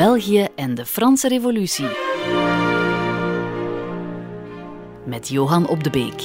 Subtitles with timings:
[0.00, 1.88] België en de Franse Revolutie.
[5.06, 6.22] Met Johan Op de Beek.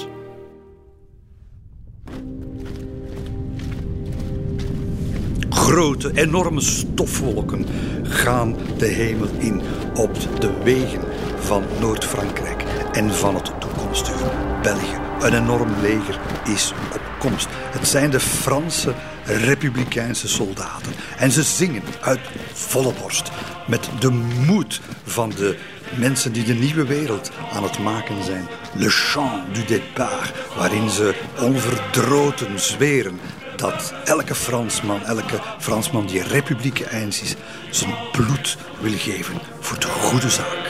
[5.49, 7.65] Grote, enorme stofwolken
[8.03, 9.61] gaan de hemel in
[9.95, 11.01] op de wegen
[11.37, 14.31] van Noord-Frankrijk en van het toekomstige
[14.61, 14.99] België.
[15.19, 17.47] Een enorm leger is op komst.
[17.51, 18.93] Het zijn de Franse
[19.25, 20.93] republikeinse soldaten.
[21.17, 22.19] En ze zingen uit
[22.53, 23.31] volle borst
[23.67, 24.09] met de
[24.45, 25.57] moed van de
[25.97, 28.47] mensen die de nieuwe wereld aan het maken zijn.
[28.73, 33.19] Le chant du départ, waarin ze onverdroten zweren
[33.55, 37.35] dat elke Fransman, elke Fransman die republikeins is,
[37.69, 40.64] zijn bloed wil geven voor de goede zaak.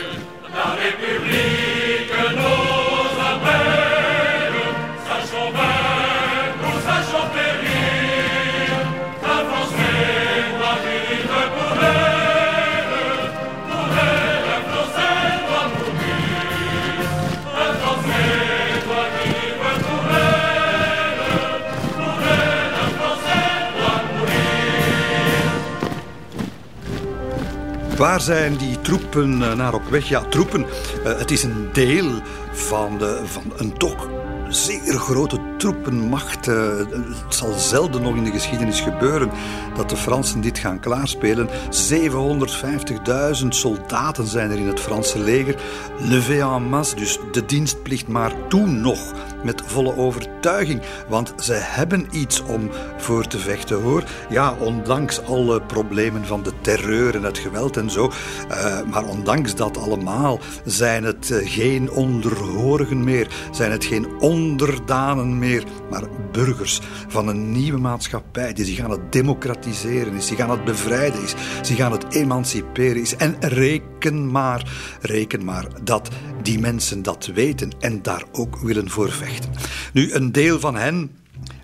[28.05, 30.07] Waar zijn die troepen eh, naar op weg?
[30.09, 30.65] Ja, troepen,
[31.03, 34.09] eh, het is een deel van, de, van een toch
[34.49, 36.47] zeer grote troepenmacht.
[36.47, 36.77] Eh,
[37.25, 39.31] het zal zelden nog in de geschiedenis gebeuren
[39.75, 41.49] dat de Fransen dit gaan klaarspelen.
[41.69, 45.55] 750.000 soldaten zijn er in het Franse leger.
[45.99, 49.13] Levé en masse, dus de dienstplicht, maar toen nog
[49.45, 50.81] met volle overtuiging.
[51.07, 54.03] Want ze hebben iets om voor te vechten hoor.
[54.29, 58.11] Ja, ondanks alle problemen van de terreur en het geweld en zo.
[58.49, 63.27] Uh, maar ondanks dat allemaal zijn het uh, geen onderhorigen meer.
[63.51, 65.63] Zijn het geen onderdanen meer.
[65.89, 70.27] Maar burgers van een nieuwe maatschappij die zich aan het democratiseren is.
[70.27, 71.35] Die gaan het bevrijden is.
[71.61, 73.15] Die gaan het emanciperen is.
[73.15, 74.67] En reken maar,
[75.01, 76.09] reken maar dat
[76.41, 79.51] die mensen dat weten en daar ook willen voor vechten.
[79.93, 81.11] Nu, een deel van hen,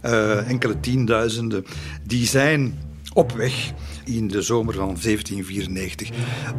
[0.05, 1.65] uh, enkele tienduizenden,
[2.03, 2.79] die zijn
[3.13, 3.73] op weg
[4.05, 6.09] in de zomer van 1794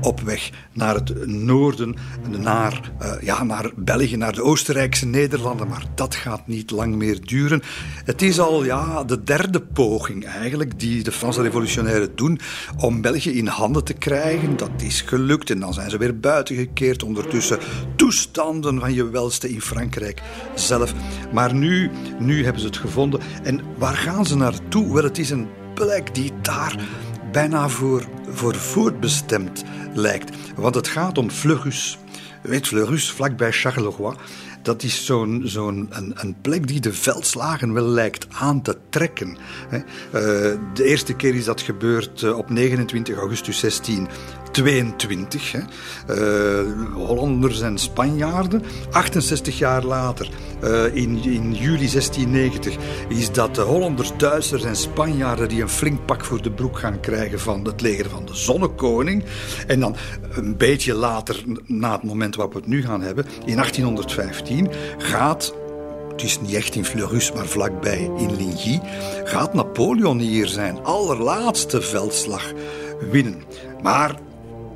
[0.00, 1.96] op weg naar het noorden,
[2.38, 5.68] naar, uh, ja, naar België, naar de Oostenrijkse Nederlanden.
[5.68, 7.62] Maar dat gaat niet lang meer duren.
[8.04, 12.40] Het is al ja, de derde poging eigenlijk die de Franse revolutionairen doen
[12.78, 14.56] om België in handen te krijgen.
[14.56, 17.02] Dat is gelukt en dan zijn ze weer buitengekeerd.
[17.02, 17.58] Ondertussen
[17.96, 20.22] toestanden van je welste in Frankrijk
[20.54, 20.92] zelf.
[21.32, 23.20] Maar nu, nu hebben ze het gevonden.
[23.42, 24.94] En waar gaan ze naartoe?
[24.94, 26.76] Wel, het is een plek die daar
[27.32, 30.36] bijna voor, voor voortbestemd lijkt.
[30.56, 31.98] Want het gaat om Fleurus.
[32.42, 34.16] Weet Fleurus, vlakbij Charleroi.
[34.62, 39.36] Dat is zo'n zo'n een, een, plek die de veldslagen wel lijkt aan te trekken.
[39.70, 39.80] Uh,
[40.74, 44.08] de eerste keer is dat gebeurd uh, op 29 augustus 16
[44.52, 45.52] 22.
[45.52, 45.60] Hè.
[46.08, 48.62] Uh, Hollanders en Spanjaarden.
[48.90, 50.28] 68 jaar later,
[50.64, 52.76] uh, in, in juli 1690,
[53.08, 57.00] is dat de Hollanders, Duitsers en Spanjaarden die een flink pak voor de broek gaan
[57.00, 59.24] krijgen van het leger van de Zonnekoning.
[59.66, 59.96] En dan
[60.30, 64.68] een beetje later, na het moment waarop we het nu gaan hebben, in 1815
[64.98, 65.54] gaat
[66.12, 68.80] het is niet echt in Fleurus, maar vlakbij in Ligny,
[69.24, 72.52] gaat Napoleon hier zijn allerlaatste veldslag
[73.10, 73.42] winnen.
[73.82, 74.14] Maar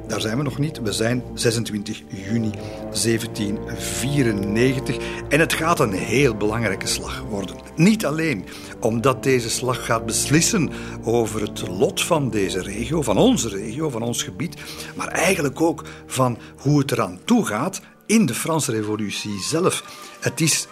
[0.07, 0.81] daar zijn we nog niet.
[0.83, 4.97] We zijn 26 juni 1794
[5.29, 7.57] en het gaat een heel belangrijke slag worden.
[7.77, 8.45] Niet alleen
[8.81, 10.71] omdat deze slag gaat beslissen
[11.03, 14.57] over het lot van deze regio, van onze regio, van ons gebied,
[14.95, 19.85] maar eigenlijk ook van hoe het eraan toe gaat in de Franse Revolutie zelf.
[20.21, 20.67] Het is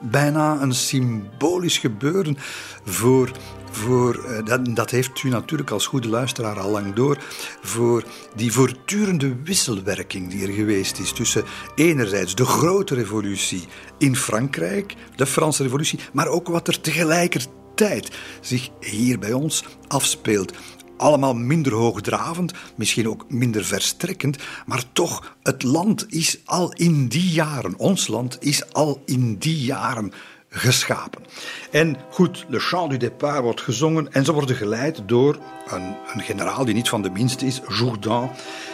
[0.00, 2.36] bijna een symbolisch gebeuren
[2.84, 3.30] voor
[3.70, 7.18] voor, eh, dat, dat, heeft u natuurlijk als goede luisteraar al lang door,
[7.62, 8.04] voor
[8.34, 11.44] die voortdurende wisselwerking die er geweest is tussen
[11.74, 13.64] enerzijds de grote revolutie
[13.98, 18.10] in Frankrijk, de Franse revolutie, maar ook wat er tegelijkertijd
[18.40, 20.52] zich hier bij ons afspeelt.
[20.96, 27.30] Allemaal minder hoogdravend, misschien ook minder verstrekkend, maar toch, het land is al in die
[27.30, 30.12] jaren, ons land is al in die jaren
[30.50, 31.22] geschapen.
[31.70, 35.38] En goed, Le Chant du Départ wordt gezongen en ze worden geleid door
[35.68, 38.30] een, een generaal die niet van de minste is, Jourdan.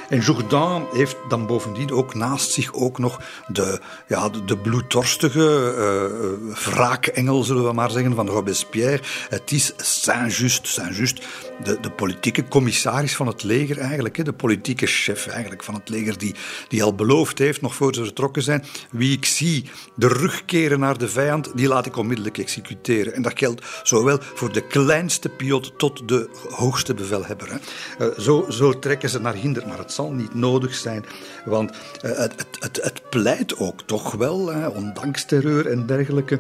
[0.09, 6.55] En Jourdan heeft dan bovendien ook naast zich ook nog de, ja, de, bloeddorstige uh,
[6.65, 9.03] wraakengel, zullen we maar zeggen, van Robespierre.
[9.29, 11.27] Het is Saint-Just, Saint-Just,
[11.65, 16.19] de, de politieke commissaris van het leger eigenlijk, de politieke chef eigenlijk van het leger,
[16.19, 16.35] die,
[16.69, 20.81] die al beloofd heeft, nog voor ze vertrokken zijn, wie ik zie de rug keren
[20.81, 23.15] naar de vijand, die laat ik onmiddellijk executeren.
[23.15, 27.49] En dat geldt zowel voor de kleinste piot tot de hoogste bevelhebber.
[27.51, 27.59] Hè.
[28.07, 31.05] Uh, zo, zo trekken ze naar hinder, maar het zal niet nodig zijn,
[31.45, 36.39] want uh, het, het, het, pleit ook toch wel, ondanks terreur en dergelijke,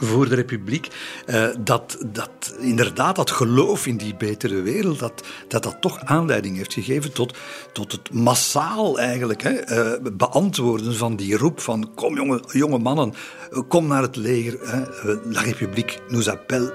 [0.00, 0.88] voor de republiek,
[1.26, 6.56] uh, dat, dat inderdaad dat geloof in die betere wereld, dat dat, dat toch aanleiding
[6.56, 7.36] heeft gegeven tot,
[7.72, 13.14] tot het massaal eigenlijk hè, uh, beantwoorden van die roep van kom jonge, jonge mannen,
[13.52, 14.82] uh, kom naar het leger, hè,
[15.24, 16.72] la republiek nous appelle,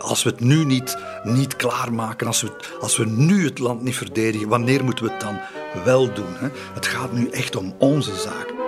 [0.00, 2.50] als we het nu niet, niet klaarmaken, als we,
[2.80, 5.38] als we nu het land niet verdedigen, wanneer moeten we het dan
[5.84, 6.34] wel doen?
[6.34, 6.48] Hè?
[6.74, 8.59] Het gaat nu echt om onze zaak.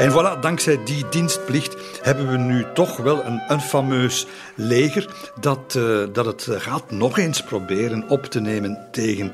[0.00, 5.08] En voilà, dankzij die dienstplicht hebben we nu toch wel een, een fameus leger
[5.40, 9.32] dat, uh, dat het gaat nog eens proberen op te nemen tegen,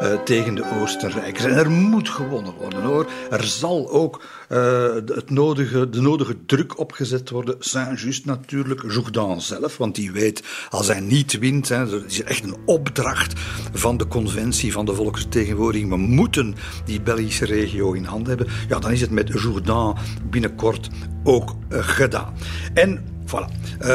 [0.00, 1.44] uh, tegen de Oostenrijkers.
[1.44, 3.06] En er moet gewonnen worden hoor.
[3.30, 7.56] Er zal ook het nodige, de nodige druk opgezet worden.
[7.58, 12.44] Saint-Just natuurlijk, Jourdan zelf, want die weet als hij niet wint, hè, dat is echt
[12.44, 13.40] een opdracht
[13.72, 15.90] van de conventie van de volksvertegenwoordiging.
[15.90, 16.54] We moeten
[16.84, 18.54] die Belgische regio in handen hebben.
[18.68, 19.96] Ja, dan is het met Jourdan
[20.30, 20.88] binnenkort
[21.24, 22.34] ook uh, gedaan.
[22.74, 23.50] En Voilà.
[23.80, 23.88] Uh,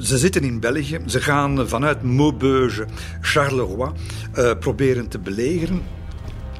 [0.00, 0.98] ze zitten in België.
[1.06, 2.86] Ze gaan vanuit Maubeuge
[3.20, 3.90] Charleroi
[4.60, 5.82] proberen te belegeren.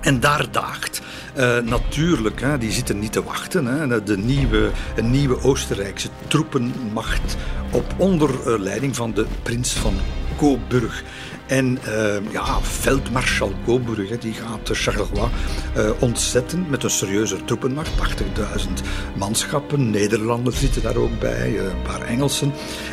[0.00, 1.00] En daar daagt
[1.36, 3.66] uh, natuurlijk, hè, die zitten niet te wachten.
[3.66, 7.36] Hè, de nieuwe, een nieuwe Oostenrijkse troepenmacht
[7.70, 9.94] op onder leiding van de prins van
[10.36, 11.04] Coburg.
[11.46, 15.30] En uh, ja, veldmarschal Coburg die gaat Charleroi
[15.76, 17.90] uh, ontzetten met een serieuze troepenmacht.
[17.90, 18.68] 80.000
[19.16, 19.90] manschappen.
[19.90, 22.52] Nederlanders zitten daar ook bij, uh, een paar Engelsen.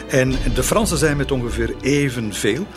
[0.10, 2.68] En de Fransen zijn met ongeveer evenveel.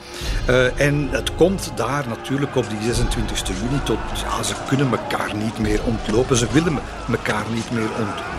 [0.77, 5.59] en het komt daar natuurlijk op die 26 juni tot, ja, ze kunnen elkaar niet
[5.59, 6.37] meer ontlopen.
[6.37, 6.79] Ze willen
[7.11, 7.89] elkaar niet meer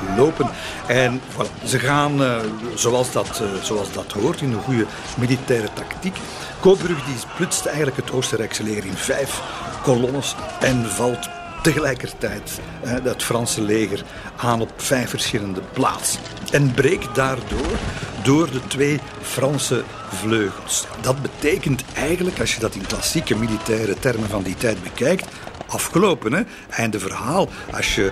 [0.08, 0.50] ontlopen.
[0.88, 1.22] En
[1.64, 2.22] ze gaan,
[2.76, 4.86] zoals, dat, zoals dat hoort, in een goede
[5.18, 6.16] militaire tactiek.
[6.62, 9.42] Coburg die splitst eigenlijk het Oostenrijkse leger in vijf
[9.84, 11.30] kolonnes en valt
[11.62, 14.04] tegelijkertijd het Franse leger
[14.38, 16.22] aan op vijf verschillende plaatsen.
[16.52, 17.78] En breekt daardoor
[18.24, 20.86] door de twee Franse vleugels.
[21.02, 25.26] Dat betekent eigenlijk, als je dat in klassieke militaire termen van die tijd bekijkt,
[25.68, 26.34] afgelopen.
[26.34, 26.42] Hè?
[26.70, 27.50] Einde verhaal.
[27.72, 28.12] Als je,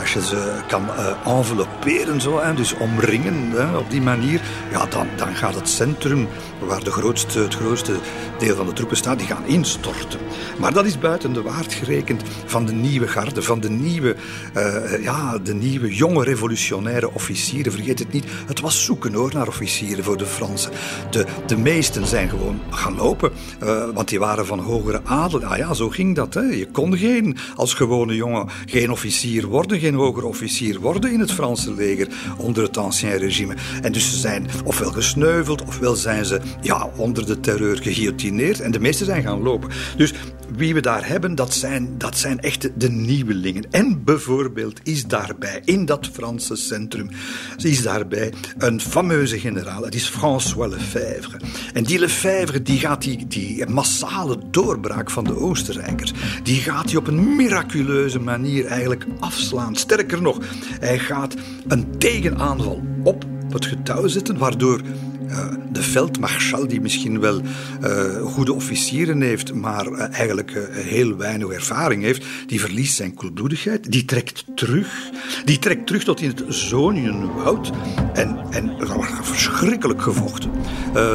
[0.00, 2.54] als je ze kan uh, envelopperen, zo, hè?
[2.54, 3.76] dus omringen hè?
[3.76, 4.40] op die manier,
[4.72, 6.28] ja, dan, dan gaat het centrum,
[6.58, 7.92] waar de grootste, het grootste
[8.38, 10.20] deel van de troepen staat, die gaan instorten.
[10.58, 14.16] Maar dat is buiten de waard gerekend van de nieuwe garde, van de nieuwe,
[14.56, 17.72] uh, ja, de nieuwe jonge revolutionaire officieren.
[17.72, 20.72] Vergeet het niet, het was zoeken hoor naar officieren voor de Fransen.
[21.10, 23.32] De, de meesten zijn gewoon gaan lopen,
[23.62, 25.44] uh, want die waren van hogere adel.
[25.44, 26.34] Ah ja, zo ging dat.
[26.34, 26.59] Hè.
[26.60, 31.32] Je kon geen, als gewone jongen, geen officier worden, geen hoger officier worden in het
[31.32, 33.54] Franse leger onder het ancien regime.
[33.82, 38.60] En dus ze zijn ofwel gesneuveld, ofwel zijn ze ja, onder de terreur geguillotineerd.
[38.60, 39.70] En de meesten zijn gaan lopen.
[39.96, 40.12] Dus
[40.56, 43.64] wie we daar hebben, dat zijn, dat zijn echt de nieuwelingen.
[43.70, 47.10] En bijvoorbeeld is daarbij, in dat Franse centrum,
[47.56, 49.82] is daarbij een fameuze generaal.
[49.82, 51.40] Het is François Lefebvre.
[51.72, 56.12] En die Lefebvre, die gaat die, die massale doorbraak van de Oostenrijkers,
[56.56, 59.76] gaat hij op een miraculeuze manier eigenlijk afslaan.
[59.76, 60.38] Sterker nog,
[60.80, 61.34] hij gaat
[61.68, 64.80] een tegenaanval op het getouw zetten, waardoor
[65.30, 71.48] uh, de veldmarschal, die misschien wel uh, goede officieren heeft, maar uh, eigenlijk heel weinig
[71.48, 75.10] ervaring heeft, die verliest zijn koelbloedigheid, die trekt terug.
[75.44, 77.70] Die trekt terug tot in het Zonienwoud
[78.12, 80.50] en, en er wordt verschrikkelijk gevochten.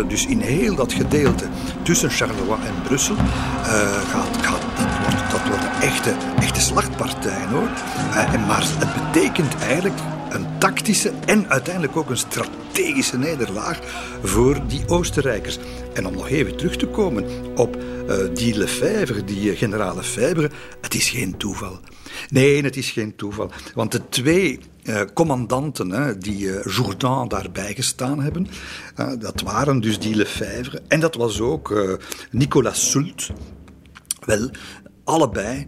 [0.07, 1.45] dus in heel dat gedeelte
[1.83, 3.15] tussen Charleroi en Brussel
[4.41, 4.64] gaat,
[5.43, 7.69] dat, een echte, echte slachtpartij hoor.
[8.33, 9.99] en maar het betekent eigenlijk
[10.29, 13.79] een tactische en uiteindelijk ook een strategische nederlaag
[14.23, 15.57] voor die Oostenrijkers.
[15.93, 17.25] En om nog even terug te komen
[17.55, 20.49] op uh, die Lefebvre, die uh, generaal Lefebvre,
[20.81, 21.79] het is geen toeval.
[22.29, 23.51] Nee, het is geen toeval.
[23.73, 28.47] Want de twee uh, commandanten hè, die Jourdan daarbij gestaan hebben,
[29.19, 31.97] dat waren dus die Lefebvre en dat was ook
[32.31, 33.29] Nicolas Soult.
[34.25, 34.49] Wel,
[35.05, 35.65] allebei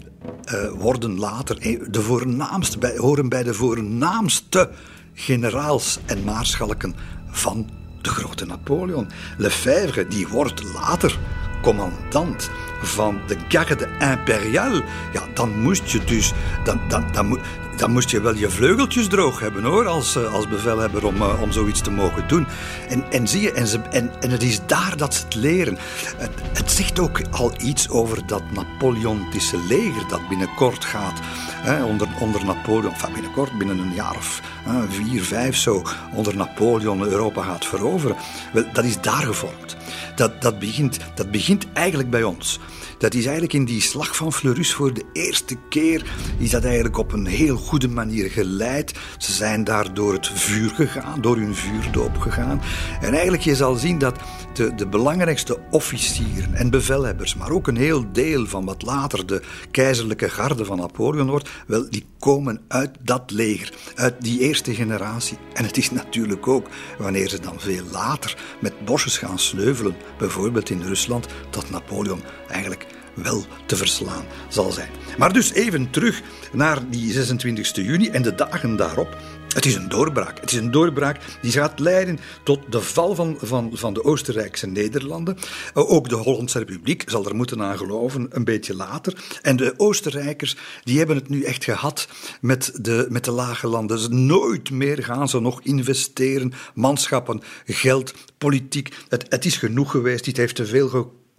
[0.54, 1.60] uh, worden later
[1.92, 4.70] de voornaamste, horen bij de voornaamste
[5.14, 6.96] generaals en maarschalken
[7.30, 7.70] van
[8.02, 9.08] de grote Napoleon.
[9.38, 11.20] Lefebvre die wordt later
[11.62, 12.50] commandant
[12.82, 14.84] van de garde impériale,
[15.14, 16.34] ja, dan moest je dus,
[16.64, 17.40] dan, dan, dan,
[17.78, 21.42] dan moest je wel je vleugeltjes droog hebben hoor, als, eh, als bevelhebber om, uh,
[21.42, 22.48] om zoiets te mogen doen.
[22.90, 25.78] En, en zie je, en, ze, en, en het is daar dat ze het leren.
[26.18, 31.20] Het, het zegt ook al iets over dat Napoleontische leger dat binnenkort gaat,
[31.52, 35.84] hè, onder, onder Napoleon, enfin binnenkort, binnen een jaar of hè, vier, vijf zo,
[36.14, 38.16] onder Napoleon Europa gaat veroveren.
[38.54, 39.77] Wel, dat is daar gevormd.
[40.18, 42.60] Dat, dat, begint, dat begint eigenlijk bij ons.
[42.98, 46.06] Dat is eigenlijk in die slag van Fleurus voor de eerste keer
[46.38, 48.94] is dat eigenlijk op een heel goede manier geleid.
[49.18, 52.62] Ze zijn daar door het vuur gegaan, door hun vuurdoop gegaan.
[53.02, 54.20] En eigenlijk je zal zien dat
[54.54, 59.42] de, de belangrijkste officieren en bevelhebbers, maar ook een heel deel van wat later de
[59.72, 65.38] keizerlijke garde van Napoleon wordt, wel, die komen uit dat leger, uit die eerste generatie.
[65.54, 70.70] En het is natuurlijk ook wanneer ze dan veel later met bosjes gaan sleuvelen, bijvoorbeeld
[70.70, 72.87] in Rusland, dat Napoleon eigenlijk
[73.24, 74.90] wel te verslaan zal zijn.
[75.18, 76.22] Maar dus even terug
[76.52, 79.18] naar die 26 juni en de dagen daarop.
[79.58, 80.40] Het is een doorbraak.
[80.40, 84.68] Het is een doorbraak die gaat leiden tot de val van, van, van de Oostenrijkse
[84.68, 85.38] Nederlanden.
[85.74, 89.40] Eh, ook de Hollandse Republiek zal er moeten aan geloven, een beetje later.
[89.42, 92.08] En de Oostenrijkers die hebben het nu echt gehad
[92.42, 94.26] met de, met de lage landen.
[94.26, 98.96] Nooit meer gaan ze nog investeren, manschappen, geld, politiek.
[99.10, 100.26] Het, het is genoeg geweest.
[100.26, 100.90] Dit heeft te veel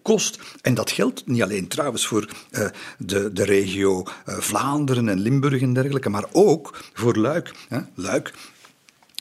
[0.02, 0.38] kost.
[0.62, 2.66] En dat geldt niet alleen trouwens voor uh,
[2.98, 7.54] de, de regio uh, Vlaanderen en Limburg en dergelijke, maar ook voor Luik.
[7.68, 7.78] Hè?
[7.94, 8.32] Luik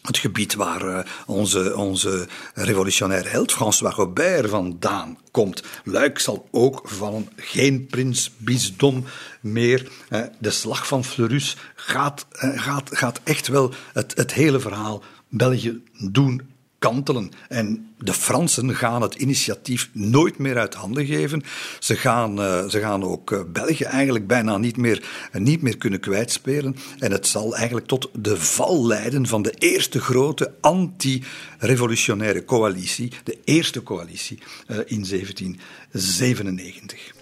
[0.08, 5.64] het gebied waar uh, onze, onze revolutionaire held François Robert vandaan komt.
[5.84, 9.04] Luik zal ook vallen, geen prinsbisdom
[9.42, 9.92] meer.
[10.10, 15.82] Uh, de slag van Fleurus gaat, gaat, gaat echt wel het, het hele verhaal België
[16.00, 17.32] doen kantelen.
[17.48, 21.44] En de Fransen gaan het initiatief nooit meer uit handen geven.
[21.80, 25.04] Ze gaan, uh, ze gaan ook uh, België eigenlijk bijna niet meer,
[25.34, 26.76] uh, niet meer kunnen kwijtspelen.
[27.00, 33.38] En het zal eigenlijk tot de val leiden van de eerste grote anti-revolutionaire coalitie, de
[33.44, 37.14] eerste coalitie in 1797.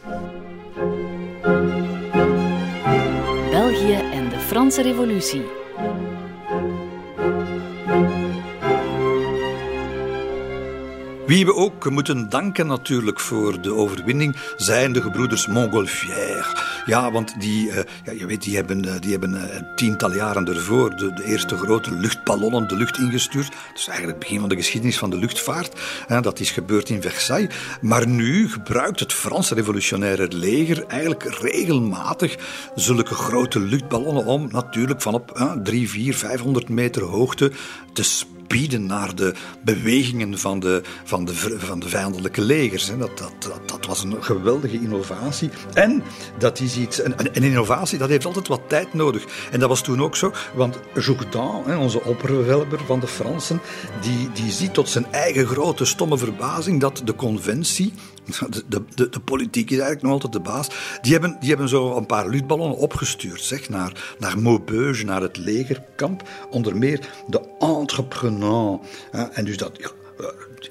[3.50, 5.44] België en de Franse Revolutie.
[11.28, 16.64] Wie we ook moeten danken natuurlijk voor de overwinning zijn de gebroeders Montgolfier.
[16.86, 19.42] Ja, want die, uh, ja, je weet, die hebben, uh, die hebben uh,
[19.76, 23.48] tientallen jaren ervoor de, de, eerste grote luchtballonnen de lucht ingestuurd.
[23.74, 25.80] Is eigenlijk het begin van de geschiedenis van de luchtvaart.
[26.22, 27.56] dat is gebeurd in Versailles.
[27.82, 32.38] Maar nu gebruikt het Franse revolutionaire leger eigenlijk regelmatig
[32.76, 37.52] zulke grote luchtballonnen om natuurlijk van op 3, 4, 500 meter hoogte
[37.94, 38.04] te
[38.48, 42.88] bieden naar de bewegingen van de, van de, van de vijandelijke legers.
[42.88, 45.50] Dat, dat, dat, dat was een geweldige innovatie.
[45.74, 46.04] En
[46.38, 49.26] dat is iets, een, een innovatie dat heeft altijd wat tijd nodig.
[49.52, 53.62] En dat was toen ook zo, want Jourdan, onze opperbevelhebber van de Fransen,
[54.02, 57.94] die, die ziet tot zijn eigen grote stomme verbazing dat de conventie
[58.50, 60.70] de, de, de, politiek is eigenlijk nog altijd de baas.
[61.02, 65.38] Die hebben, die hebben zo een paar luchtballonnen opgestuurd zeg, naar, naar Maubeuge, naar het
[65.38, 66.30] legerkamp.
[66.50, 68.80] Onder meer de entrepreneur.
[69.32, 69.92] En dus dat, ja,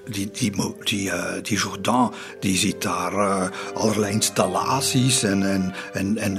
[0.04, 0.52] die, die,
[0.84, 6.36] die, uh, die Jourdan, ziet daar uh, allerlei installaties en, en, en, en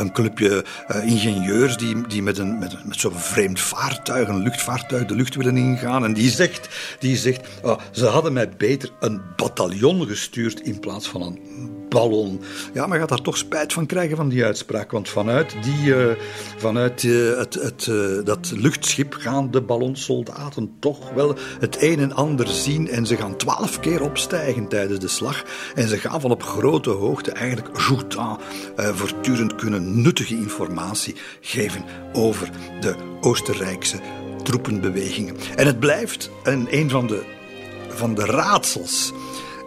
[0.00, 5.06] een, clubje uh, ingenieurs die, die met, een, met, met zo'n vreemd vaartuig, een luchtvaartuig,
[5.06, 6.04] de lucht willen ingaan.
[6.04, 11.08] En die zegt, die zegt oh, ze hadden mij beter een bataljon gestuurd in plaats
[11.08, 11.40] van een
[11.88, 12.40] ballon.
[12.72, 14.90] Ja, maar gaat daar toch spijt van krijgen van die uitspraak.
[14.90, 16.06] Want vanuit, die, uh,
[16.56, 22.12] vanuit uh, het, het, uh, dat luchtschip gaan de ballonsoldaten toch wel het een en
[22.12, 22.88] ander zien.
[22.88, 25.44] En ze gaan twaalf keer opstijgen tijdens de slag.
[25.74, 28.40] En ze gaan van op grote hoogte eigenlijk Jourdan
[28.76, 34.00] voortdurend kunnen nuttige informatie geven over de Oostenrijkse
[34.42, 35.36] troepenbewegingen.
[35.56, 37.22] En het blijft een, een van de,
[37.88, 39.12] van de raadsels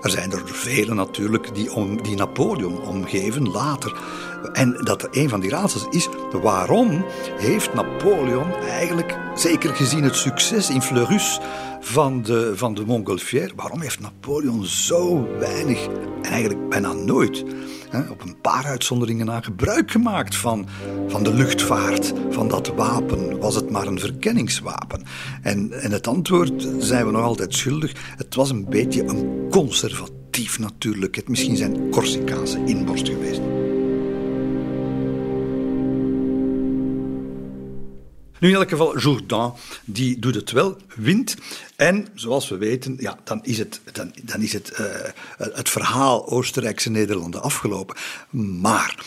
[0.02, 3.98] er zijn er vele natuurlijk die, om, die Napoleon omgeven later.
[4.54, 6.10] En dat een van die raadsels is,
[6.42, 7.06] waarom
[7.38, 11.40] heeft Napoleon eigenlijk, zeker gezien het succes in Fleurus
[11.80, 15.88] van de, van de Montgolfier, waarom heeft Napoleon zo weinig,
[16.22, 17.44] en eigenlijk bijna nooit,
[17.90, 20.68] hè, op een paar uitzonderingen na gebruik gemaakt van,
[21.08, 23.40] van de luchtvaart, van dat wapen?
[23.40, 25.04] Was het maar een verkenningswapen?
[25.42, 27.92] En, en het antwoord zijn we nog altijd schuldig.
[28.18, 31.16] Het was een beetje een conservatief natuurlijk.
[31.16, 33.42] Het misschien zijn Corsicaanse inborst geweest.
[38.40, 39.56] Nu in elk geval, Jourdan,
[39.86, 41.36] die doet het wel, wint.
[41.76, 44.86] En zoals we weten, ja, dan is het, dan, dan is het, uh,
[45.38, 47.96] het verhaal Oostenrijkse Nederlanden afgelopen.
[48.62, 49.06] Maar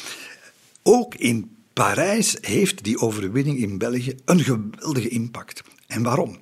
[0.82, 5.62] ook in Parijs heeft die overwinning in België een geweldige impact.
[5.86, 6.38] En waarom?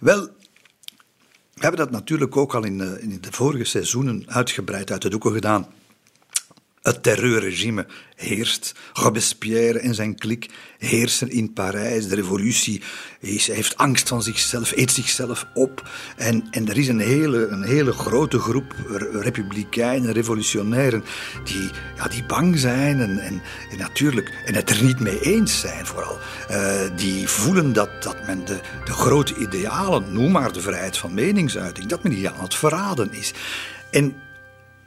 [0.00, 0.28] Wel,
[1.54, 5.08] we hebben dat natuurlijk ook al in de, in de vorige seizoenen uitgebreid uit de
[5.08, 5.66] doeken gedaan.
[6.82, 8.74] Het terreurregime heerst.
[8.92, 12.08] Robespierre en zijn klik heersen in Parijs.
[12.08, 12.82] De revolutie
[13.20, 15.88] is, heeft angst van zichzelf, eet zichzelf op.
[16.16, 18.74] En, en er is een hele, een hele grote groep
[19.12, 21.04] republikeinen, revolutionairen,
[21.44, 25.60] die, ja, die bang zijn en, en, en natuurlijk en het er niet mee eens
[25.60, 26.18] zijn vooral.
[26.50, 31.14] Uh, die voelen dat, dat men de, de grote idealen, noem maar de vrijheid van
[31.14, 33.32] meningsuiting, dat men die aan het verraden is.
[33.90, 34.14] En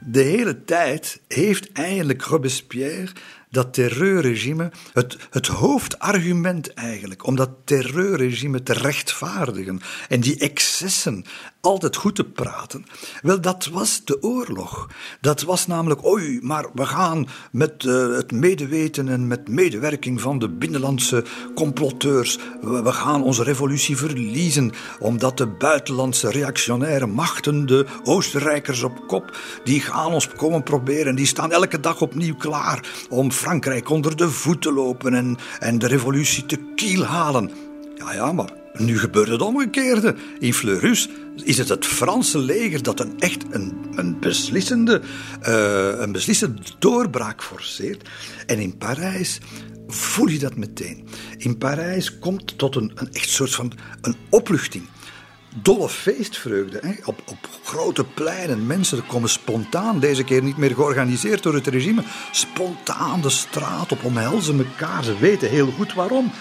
[0.04, 3.12] de hele tijd heeft eigenlijk Robespierre
[3.50, 9.80] dat terreurregime, het, het hoofdargument eigenlijk om dat terreurregime te rechtvaardigen.
[10.08, 11.24] En die excessen
[11.64, 12.86] altijd goed te praten,
[13.22, 14.88] wel dat was de oorlog.
[15.20, 20.38] Dat was namelijk, oei, maar we gaan met uh, het medeweten en met medewerking van
[20.38, 28.82] de binnenlandse comploteurs, we, gaan onze revolutie verliezen, omdat de buitenlandse reactionaire machten, de Oostenrijkers
[28.82, 33.90] op kop, die gaan ons komen proberen, die staan elke dag opnieuw klaar om Frankrijk
[33.90, 37.50] onder de voet te lopen en, en de revolutie te kiel halen.
[37.96, 40.14] Ja, ja, maar nu gebeurt het omgekeerde.
[40.38, 41.08] In Fleurus
[41.44, 45.00] is het het Franse leger dat een echt een, een, beslissende,
[45.48, 48.08] uh, een beslissende doorbraak forceert.
[48.46, 49.38] En in Parijs
[49.86, 51.08] voel je dat meteen.
[51.36, 54.88] In Parijs komt tot een, een echt soort van een opluchting
[55.62, 56.78] dolle feestvreugde.
[56.82, 56.92] Hè?
[57.04, 58.66] Op, op grote pleinen.
[58.66, 62.02] Mensen komen spontaan, deze keer niet meer georganiseerd door het regime,
[62.32, 65.04] spontaan de straat op, omhelzen elkaar.
[65.04, 66.32] Ze weten heel goed waarom.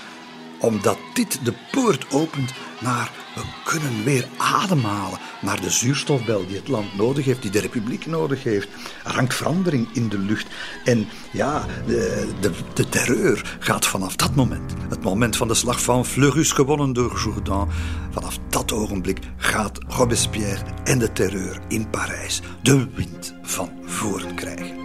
[0.64, 6.68] Omdat dit de poort opent naar we kunnen weer ademhalen naar de zuurstofbel die het
[6.68, 8.68] land nodig heeft, die de republiek nodig heeft.
[9.04, 10.48] Er hangt verandering in de lucht.
[10.84, 15.82] En ja, de, de, de terreur gaat vanaf dat moment, het moment van de slag
[15.82, 17.70] van Fleurus gewonnen door Jourdan,
[18.12, 24.83] vanaf dat ogenblik gaat Robespierre en de terreur in Parijs de wind van voren krijgen.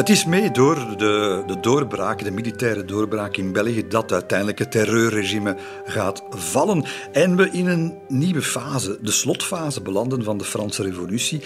[0.00, 4.70] Het is mee door de, de doorbraak, de militaire doorbraak in België, dat uiteindelijk het
[4.70, 6.84] terreurregime gaat vallen.
[7.12, 11.42] En we in een nieuwe fase, de slotfase, belanden van de Franse Revolutie.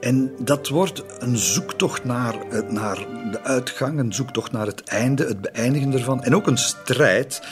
[0.00, 2.34] En dat wordt een zoektocht naar,
[2.68, 6.22] naar de uitgang, een zoektocht naar het einde, het beëindigen ervan.
[6.22, 7.42] En ook een strijd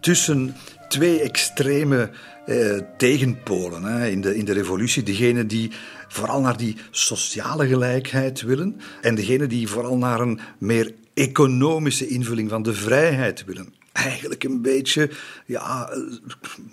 [0.00, 0.56] tussen
[0.88, 2.10] twee extreme
[2.46, 5.02] eh, tegenpolen hè, in, de, in de revolutie.
[5.02, 5.70] Degene die
[6.08, 12.50] vooral naar die sociale gelijkheid willen en degene die vooral naar een meer economische invulling
[12.50, 13.74] van de vrijheid willen.
[13.92, 15.10] Eigenlijk een beetje,
[15.46, 15.90] ja,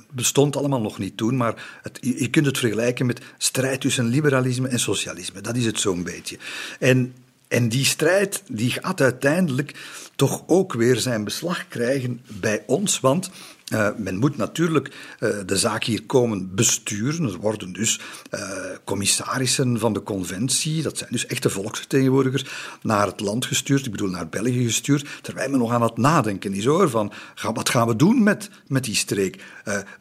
[0.10, 4.68] bestond allemaal nog niet toen, maar het, je kunt het vergelijken met strijd tussen liberalisme
[4.68, 5.42] en socialisme.
[5.42, 6.38] Dat is het zo'n beetje.
[6.80, 7.14] En,
[7.48, 9.76] en die strijd die gaat uiteindelijk
[10.16, 13.30] toch ook weer zijn beslag krijgen bij ons, want
[13.74, 17.26] uh, men moet natuurlijk uh, de zaak hier komen besturen.
[17.26, 18.00] Er worden dus
[18.32, 18.42] uh,
[18.84, 22.46] commissarissen van de conventie, dat zijn dus echte volksvertegenwoordigers,
[22.82, 26.54] naar het land gestuurd, ik bedoel naar België gestuurd, terwijl men nog aan het nadenken
[26.54, 29.44] is hoor, van ga, wat gaan we doen met, met die streek?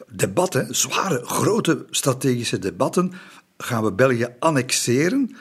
[0.09, 3.13] debatten, zware, grote strategische debatten,
[3.59, 5.37] gaan we België annexeren?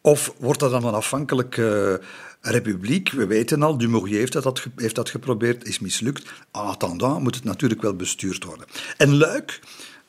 [0.00, 1.60] Of wordt dat dan een afhankelijk
[2.50, 6.32] republiek, we weten al, Dumouriez heeft dat, heeft dat geprobeerd, is mislukt.
[6.52, 8.66] En attendant moet het natuurlijk wel bestuurd worden.
[8.96, 9.60] En Luik,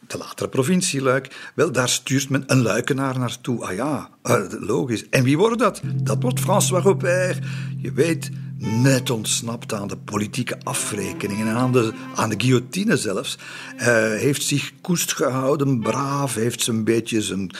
[0.08, 3.65] de latere provincie Luik, wel, daar stuurt men een luikenaar naartoe.
[3.65, 5.10] Ah ja, eh, logisch.
[5.10, 5.82] En wie wordt dat?
[5.95, 7.39] Dat wordt François Robert.
[7.82, 13.38] Je weet, net ontsnapt aan de politieke afrekeningen en aan de, aan de guillotine zelfs.
[14.18, 17.52] Heeft zich koest gehouden, braaf, heeft zijn beetje zijn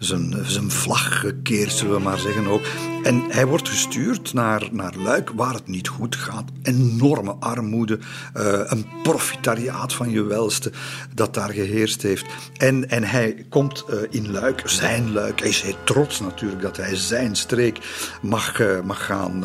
[0.00, 2.62] zijn, zijn vlag gekeerd, zullen we maar zeggen ook.
[3.02, 6.44] En hij wordt gestuurd naar, naar Luik, waar het niet goed gaat.
[6.62, 7.98] Enorme armoede,
[8.36, 10.72] uh, een profitariaat van je welste
[11.14, 12.26] dat daar geheerst heeft.
[12.56, 15.40] En, en hij komt uh, in Luik, zijn Luik.
[15.40, 17.78] Hij is heel trots natuurlijk dat hij zijn streek
[18.22, 19.44] mag, uh, mag gaan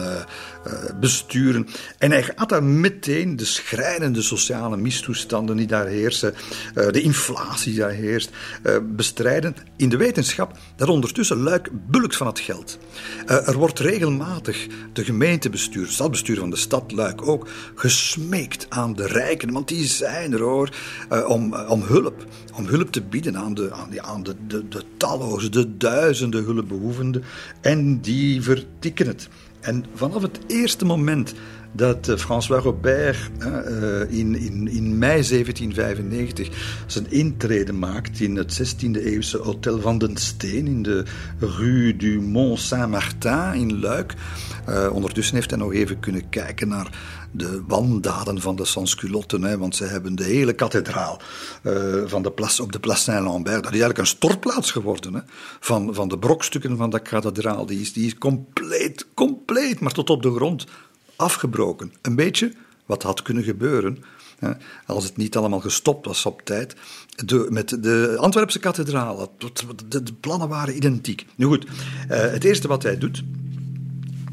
[1.00, 1.68] besturen.
[1.98, 6.34] En hij gaat daar meteen de schrijnende sociale mistoestanden die daar heersen,
[6.74, 8.30] de inflatie die daar heerst,
[8.84, 9.56] bestrijden.
[9.78, 12.78] In de wetenschap dat ondertussen luik bulkt van het geld.
[13.26, 19.52] Er wordt regelmatig de gemeentebestuur, stadbestuur van de stad Luik ook, gesmeekt aan de rijken,
[19.52, 20.70] want die zijn er hoor,
[21.28, 22.26] om, om hulp.
[22.54, 27.24] Om hulp te bieden aan de, aan, aan de, de, de talloze, de duizenden hulpbehoevenden.
[27.62, 29.28] En die vertikken het.
[29.66, 31.34] En vanaf het eerste moment
[31.72, 38.62] dat eh, François Robert uh, in, in, in mei 1795 zijn intrede maakt in het
[38.62, 41.04] 16e eeuwse Hotel van den Steen in de
[41.40, 44.14] Rue du Mont Saint-Martin in Luik.
[44.70, 46.90] Uh, ondertussen heeft hij nog even kunnen kijken naar
[47.38, 51.22] de wandaden van de Sansculotten, hè, want ze hebben de hele kathedraal
[51.64, 55.22] uh, van de place, op de Place Saint-Lambert, dat is eigenlijk een stortplaats geworden hè,
[55.60, 57.66] van, van de brokstukken van de kathedraal.
[57.66, 60.66] Die is, die is compleet, compleet, maar tot op de grond
[61.16, 61.94] afgebroken.
[62.02, 62.54] Een beetje
[62.86, 64.04] wat had kunnen gebeuren
[64.86, 66.76] als het niet allemaal gestopt was op tijd.
[67.26, 69.36] De, met de Antwerpse kathedraal,
[69.88, 71.26] de, de plannen waren identiek.
[71.36, 71.72] Nu goed, uh,
[72.08, 73.24] het eerste wat hij doet,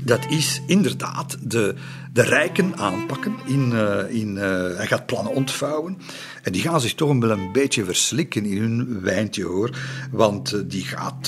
[0.04, 1.74] dat is inderdaad de,
[2.12, 3.34] de rijken aanpakken.
[3.46, 4.42] In, uh, in, uh,
[4.76, 5.98] hij gaat plannen ontvouwen.
[6.42, 9.78] En die gaan zich toch wel een beetje verslikken in hun wijntje hoor.
[10.10, 11.24] Want uh, die, gaat,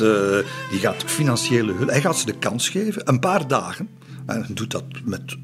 [0.71, 1.89] die gaat financiële hulp.
[1.89, 3.89] Hij gaat ze de kans geven, een paar dagen.
[4.27, 5.37] En doet dat met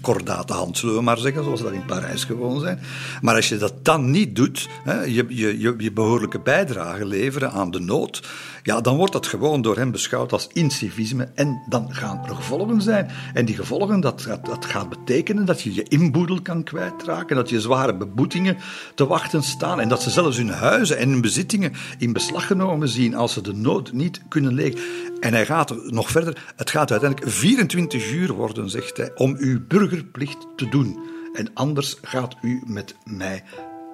[0.00, 2.80] kordate hand, zullen we maar zeggen, zoals we dat in Parijs gewoon zijn.
[3.20, 7.70] Maar als je dat dan niet doet, hè, je, je, je behoorlijke bijdrage leveren aan
[7.70, 8.28] de nood,
[8.68, 12.82] ja, dan wordt dat gewoon door hem beschouwd als incivisme en dan gaan er gevolgen
[12.82, 13.10] zijn.
[13.34, 17.60] En die gevolgen, dat, dat, gaat betekenen dat je je inboedel kan kwijtraken, dat je
[17.60, 18.56] zware beboetingen
[18.94, 22.88] te wachten staan en dat ze zelfs hun huizen en hun bezittingen in beslag genomen
[22.88, 24.80] zien als ze de nood niet kunnen legen.
[25.20, 26.52] En hij gaat nog verder.
[26.56, 30.98] Het gaat uiteindelijk 24 uur worden, zegt hij, om uw burgerplicht te doen.
[31.32, 33.44] En anders gaat u met mij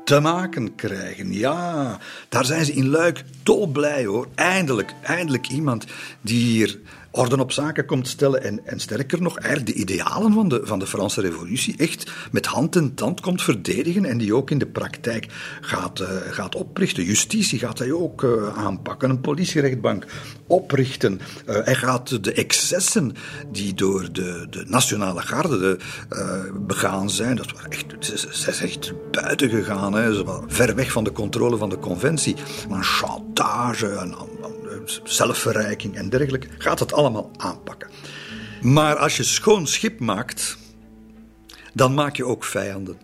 [0.04, 1.32] te maken krijgen.
[1.32, 4.28] Ja, daar zijn ze in Luik dolblij hoor.
[4.34, 5.84] Eindelijk, eindelijk iemand
[6.20, 6.78] die hier
[7.14, 10.78] orde op zaken komt stellen en, en sterker nog, eigenlijk de idealen van de, van
[10.78, 14.66] de Franse revolutie echt met hand en tand komt verdedigen en die ook in de
[14.66, 15.26] praktijk
[15.60, 17.04] gaat, uh, gaat oprichten.
[17.04, 20.06] Justitie gaat hij ook uh, aanpakken, een politierechtbank
[20.46, 21.20] oprichten.
[21.48, 23.12] Uh, hij gaat de excessen
[23.52, 25.78] die door de, de nationale garde de,
[26.66, 30.14] begaan zijn, dat waren echt, ze, ze zijn echt buiten gegaan, hè.
[30.14, 32.36] ze waren ver weg van de controle van de conventie.
[32.68, 34.14] Maar chantage, een
[35.04, 37.90] zelfverrijking en dergelijke, gaat het allemaal aanpakken.
[38.62, 40.56] Maar als je schoon schip maakt,
[41.72, 42.98] dan maak je ook vijanden.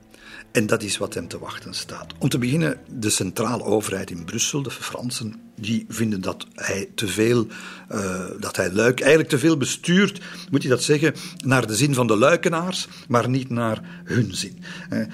[0.53, 2.15] En dat is wat hem te wachten staat.
[2.19, 7.09] Om te beginnen, de centrale overheid in Brussel, de Fransen, die vinden dat hij te
[7.09, 7.47] veel,
[7.93, 10.21] uh, dat hij Luik eigenlijk te veel bestuurt,
[10.51, 14.59] moet je dat zeggen, naar de zin van de Luikenaars, maar niet naar hun zin.
[14.91, 15.05] Uh,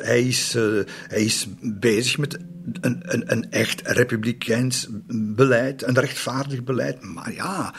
[0.00, 2.38] hij, is, uh, hij is bezig met
[2.80, 7.02] een, een, een, echt republikeins beleid, een rechtvaardig beleid.
[7.02, 7.74] Maar ja,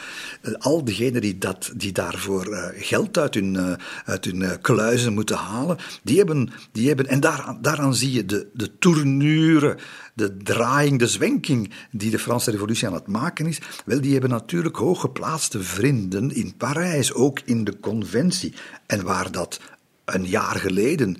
[0.58, 6.18] al diegenen die, dat, die daarvoor geld uit hun, uit hun kluizen moeten halen, die
[6.18, 9.76] hebben, die hebben en daar, daaraan zie je de, de tournure,
[10.14, 13.60] de draaiing, de zwenking die de Franse revolutie aan het maken is.
[13.84, 18.54] Wel, die hebben natuurlijk hooggeplaatste vrienden in Parijs, ook in de conventie.
[18.86, 19.60] En waar dat
[20.04, 21.16] een jaar geleden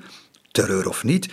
[0.50, 1.29] terreur of niet,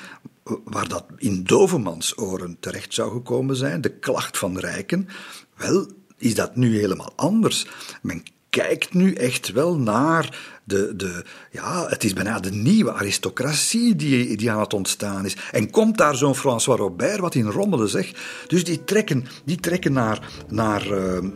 [0.64, 5.08] waar dat in Dovemans oren terecht zou gekomen zijn, de klacht van rijken,
[5.56, 7.68] wel is dat nu helemaal anders.
[8.02, 13.96] Men kijkt nu echt wel naar de, de, ja, het is bijna de nieuwe aristocratie
[13.96, 15.36] die, die aan het ontstaan is.
[15.52, 18.20] En komt daar zo'n François Robert, wat in rommelen zegt.
[18.48, 21.30] Dus die trekken, die trekken naar, naar, uh,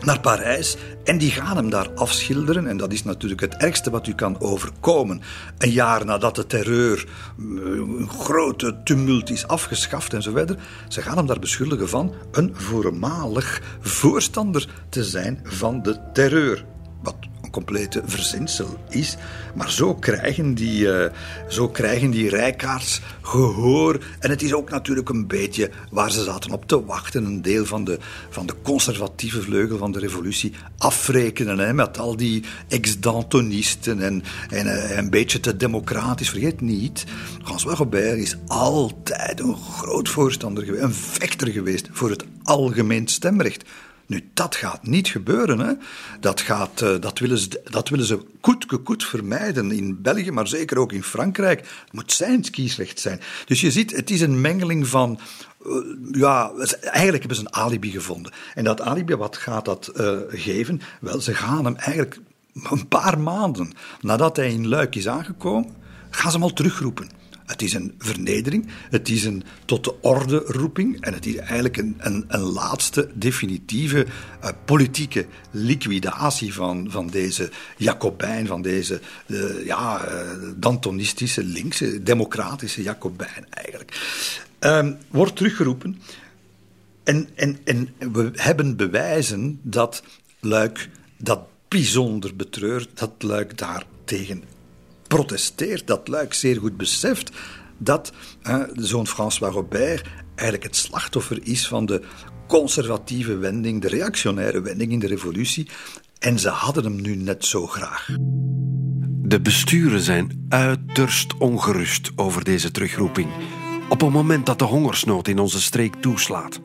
[0.00, 2.66] naar Parijs en die gaan hem daar afschilderen.
[2.66, 5.20] En dat is natuurlijk het ergste wat u kan overkomen.
[5.58, 7.06] Een jaar nadat de terreur,
[7.38, 10.58] eh, een grote tumult is afgeschaft en zo verder.
[10.88, 16.64] Ze gaan hem daar beschuldigen van een voormalig voorstander te zijn van de terreur.
[17.02, 17.16] Wat
[17.54, 19.16] complete verzinsel is.
[19.54, 21.04] Maar zo krijgen die, uh,
[21.48, 24.04] zo krijgen die rijkaards gehoor.
[24.18, 27.24] En het is ook natuurlijk een beetje waar ze zaten op te wachten.
[27.24, 27.98] Een deel van de,
[28.30, 34.66] van de conservatieve vleugel van de revolutie afrekenen hè, met al die ex-Dantonisten en, en
[34.66, 36.30] uh, een beetje te democratisch.
[36.30, 37.04] Vergeet niet,
[37.44, 43.64] François Robert is altijd een groot voorstander geweest, een vechter geweest voor het algemeen stemrecht.
[44.06, 45.58] Nu, dat gaat niet gebeuren.
[45.58, 45.72] Hè.
[46.20, 48.20] Dat, gaat, uh, dat, willen ze, dat willen ze
[48.82, 51.60] koet vermijden in België, maar zeker ook in Frankrijk.
[51.60, 53.20] Het moet zijn kiesrecht zijn.
[53.46, 55.18] Dus je ziet, het is een mengeling van
[55.66, 55.74] uh,
[56.12, 58.32] ja, eigenlijk hebben ze een alibi gevonden.
[58.54, 60.80] En dat alibi, wat gaat dat uh, geven?
[61.00, 62.20] Wel, ze gaan hem eigenlijk
[62.70, 65.70] een paar maanden nadat hij in Luik is aangekomen,
[66.10, 67.08] gaan ze hem al terugroepen.
[67.46, 71.76] Het is een vernedering, het is een tot de orde roeping en het is eigenlijk
[71.76, 74.06] een, een, een laatste definitieve
[74.44, 82.82] uh, politieke liquidatie van, van deze Jacobijn, van deze uh, ja, uh, Dantonistische, linkse, democratische
[82.82, 84.22] Jacobijn eigenlijk.
[84.60, 86.00] Um, wordt teruggeroepen
[87.04, 90.02] en, en, en we hebben bewijzen dat
[90.40, 94.44] Luik dat bijzonder betreurt, dat Luik daartegen
[95.14, 97.30] protesteert, dat Luik zeer goed beseft
[97.78, 98.12] dat
[98.72, 102.02] de zoon François Robert eigenlijk het slachtoffer is van de
[102.46, 105.68] conservatieve wending, de reactionaire wending in de revolutie.
[106.18, 108.08] En ze hadden hem nu net zo graag.
[109.22, 113.28] De besturen zijn uiterst ongerust over deze terugroeping.
[113.88, 116.60] Op het moment dat de hongersnood in onze streek toeslaat.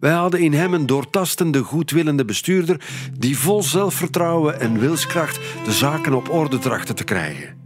[0.00, 2.80] Wij hadden in hem een doortastende, goedwillende bestuurder
[3.18, 7.56] die vol zelfvertrouwen en wilskracht de zaken op orde trachtte te krijgen.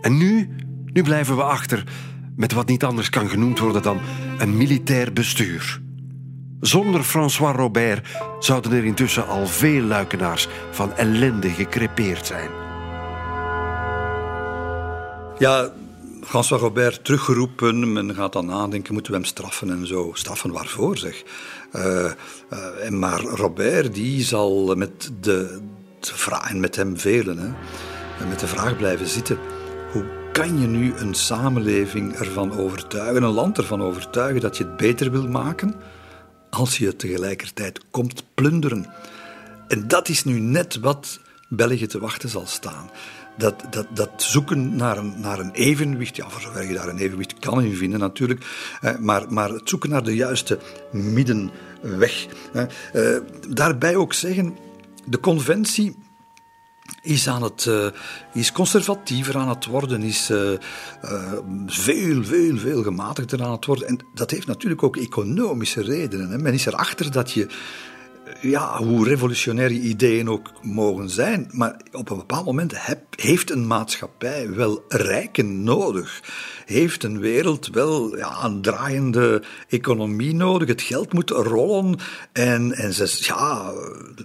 [0.00, 0.56] En nu,
[0.92, 1.84] nu blijven we achter
[2.36, 4.00] met wat niet anders kan genoemd worden dan
[4.38, 5.80] een militair bestuur.
[6.60, 8.08] Zonder François Robert
[8.38, 12.50] zouden er intussen al veel luikenaars van ellende gekrepeerd zijn.
[15.38, 15.72] Ja,
[16.22, 17.92] François Robert teruggeroepen.
[17.92, 20.10] Men gaat dan nadenken, moeten we hem straffen en zo.
[20.12, 21.22] Straffen waarvoor, zeg.
[21.76, 22.10] Uh,
[22.52, 25.60] uh, maar Robert, die zal met de,
[26.00, 29.38] de en met hem velen, hè, met de vraag blijven zitten.
[29.92, 34.76] Hoe kan je nu een samenleving ervan overtuigen, een land ervan overtuigen dat je het
[34.76, 35.74] beter wil maken,
[36.50, 38.86] als je het tegelijkertijd komt plunderen?
[39.68, 42.90] En dat is nu net wat België te wachten zal staan
[43.36, 46.98] dat, dat, dat zoeken naar een, naar een evenwicht, ja, voor zover je daar een
[46.98, 48.46] evenwicht kan in vinden natuurlijk,
[48.80, 50.58] eh, maar, maar het zoeken naar de juiste
[50.90, 52.26] middenweg.
[52.92, 53.16] Eh,
[53.48, 54.56] daarbij ook zeggen,
[55.04, 55.96] de conventie
[57.02, 57.86] is, aan het, uh,
[58.32, 60.50] is conservatiever aan het worden, is uh,
[61.66, 63.88] veel, veel, veel gematigder aan het worden.
[63.88, 66.30] En dat heeft natuurlijk ook economische redenen.
[66.30, 66.38] Hè.
[66.38, 67.48] Men is erachter dat je
[68.40, 73.66] ja, hoe revolutionaire ideeën ook mogen zijn, maar op een bepaald moment heb, heeft een
[73.66, 76.22] maatschappij wel rijken nodig.
[76.64, 80.68] Heeft een wereld wel ja, een draaiende economie nodig.
[80.68, 81.98] Het geld moet rollen.
[82.32, 83.72] En, en zes, ja,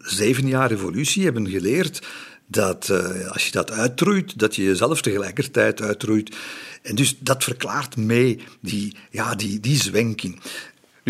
[0.02, 2.02] zeven jaar revolutie hebben geleerd
[2.48, 6.36] dat uh, als je dat uitroeit, dat je jezelf tegelijkertijd uitroeit.
[6.82, 10.42] En dus dat verklaart mee die, ja, die, die zwenking.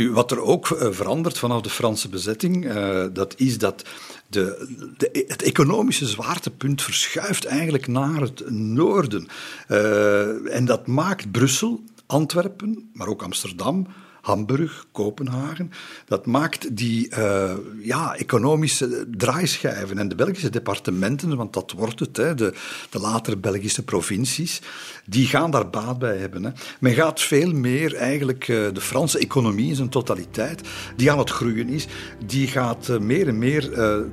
[0.08, 3.86] Wat er ook uh, verandert vanaf de Franse bezetting, uh, dat is dat
[4.28, 9.28] de, de, het economische zwaartepunt verschuift eigenlijk naar het noorden.
[9.68, 13.88] Uh, en dat maakt Brussel, Antwerpen, maar ook Amsterdam,
[14.22, 15.72] Hamburg, Kopenhagen.
[16.06, 17.52] Dat maakt die uh,
[17.82, 22.54] ja, economische draaischijven en de Belgische departementen, want dat wordt het, hè, de,
[22.90, 24.62] de latere Belgische provincies,
[25.06, 26.44] die gaan daar baat bij hebben.
[26.44, 26.52] Hè.
[26.80, 30.62] Men gaat veel meer eigenlijk uh, de Franse economie in zijn totaliteit,
[30.96, 31.88] die aan het groeien is,
[32.26, 33.62] die gaat uh, meer en meer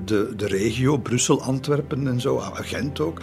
[0.04, 3.20] de, de regio, Brussel, Antwerpen en zo, Gent ook,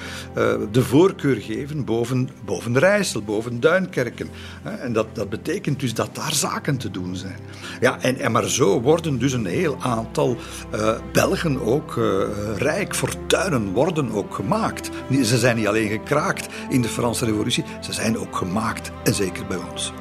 [0.72, 4.30] de voorkeur geven boven, boven Rijssel, boven Duinkerken.
[4.62, 4.76] Hè.
[4.76, 7.38] En dat, dat betekent dus dat daar zaken te doen zijn.
[7.80, 10.38] Ja, en, en maar zo worden dus een heel aantal
[10.76, 12.24] uh, Belgen ook uh,
[12.58, 12.96] rijk.
[12.96, 14.90] Fortuinen worden ook gemaakt.
[15.24, 18.92] Ze zijn niet alleen gekraakt in de Franse Revolutie, ze zijn ook gemaakt.
[19.04, 19.94] En zeker bij ons.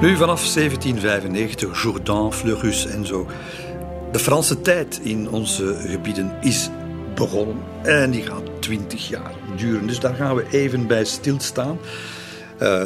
[0.00, 3.26] Nu vanaf 1795, Jourdan, Fleurus en zo.
[4.12, 6.70] De Franse tijd in onze gebieden is
[7.14, 9.86] begonnen en die gaat 20 jaar duren.
[9.86, 11.78] Dus daar gaan we even bij stilstaan.
[12.62, 12.82] Uh,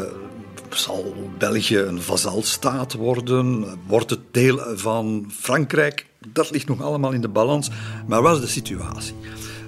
[0.74, 3.66] zal België een vazalstaat worden?
[3.86, 6.06] Wordt het deel van Frankrijk?
[6.28, 7.70] Dat ligt nog allemaal in de balans.
[8.06, 9.14] Maar wat is de situatie?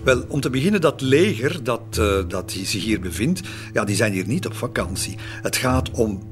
[0.04, 3.40] Wel, om te beginnen, dat leger dat, uh, dat zich hier bevindt,
[3.72, 5.16] ja, die zijn hier niet op vakantie.
[5.42, 6.22] Het gaat om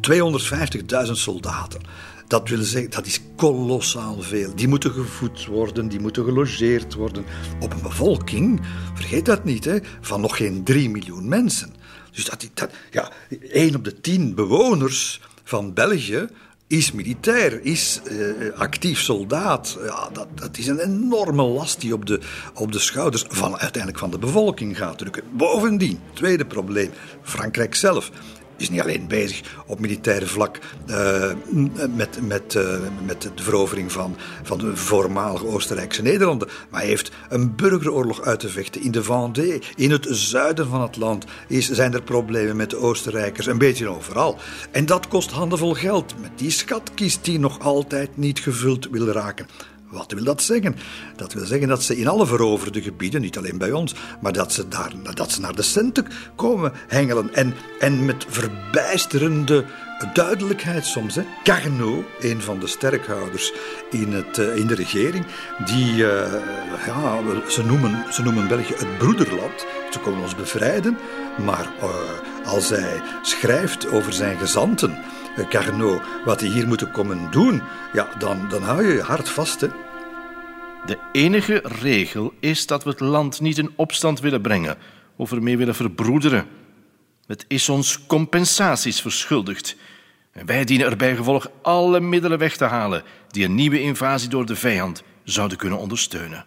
[0.00, 1.80] 250.000 soldaten.
[2.26, 4.54] Dat wil zeggen, dat is kolossaal veel.
[4.54, 7.24] Die moeten gevoed worden, die moeten gelogeerd worden.
[7.60, 8.60] Op een bevolking,
[8.94, 11.74] vergeet dat niet, hè, van nog geen 3 miljoen mensen.
[12.12, 13.10] Dus dat, dat, ja,
[13.50, 16.28] 1 op de 10 bewoners van België
[16.66, 19.78] is militair, is uh, actief soldaat.
[19.84, 22.20] Ja, dat, dat is een enorme last die op de,
[22.54, 25.22] op de schouders van uiteindelijk van de bevolking gaat drukken.
[25.32, 26.90] Bovendien, tweede probleem,
[27.22, 28.10] Frankrijk zelf
[28.56, 31.32] is niet alleen bezig op militaire vlak uh,
[31.94, 37.56] met, met, uh, met de verovering van, van de voormalige Oostenrijkse Nederlanden, maar heeft een
[37.56, 39.62] burgeroorlog uit te vechten in de Vendée.
[39.76, 43.88] In het zuiden van het land is, zijn er problemen met de Oostenrijkers, een beetje
[43.88, 44.38] overal.
[44.70, 49.46] En dat kost handenvol geld, met die schatkist die nog altijd niet gevuld wil raken.
[49.94, 50.76] Wat wil dat zeggen?
[51.16, 54.52] Dat wil zeggen dat ze in alle veroverde gebieden, niet alleen bij ons, maar dat
[54.52, 57.34] ze, daar, dat ze naar de centen komen hengelen.
[57.34, 59.64] En, en met verbijsterende
[60.12, 61.14] duidelijkheid soms.
[61.14, 61.22] Hè.
[61.42, 63.52] Carnot, een van de sterkhouders
[63.90, 65.26] in, het, uh, in de regering,
[65.64, 66.32] die, uh,
[66.86, 69.66] ja, ze noemen, ze noemen België het broederland.
[69.90, 70.98] Ze komen ons bevrijden,
[71.44, 74.98] maar uh, als hij schrijft over zijn gezanten,
[75.48, 79.60] Carnot, wat die hier moeten komen doen, ja, dan, dan hou je je hart vast.
[79.60, 79.68] Hè.
[80.86, 84.76] De enige regel is dat we het land niet in opstand willen brengen
[85.16, 86.46] of ermee willen verbroederen.
[87.26, 89.76] Het is ons compensaties verschuldigd.
[90.32, 94.28] En wij dienen er bij gevolg alle middelen weg te halen die een nieuwe invasie
[94.28, 96.46] door de vijand zouden kunnen ondersteunen.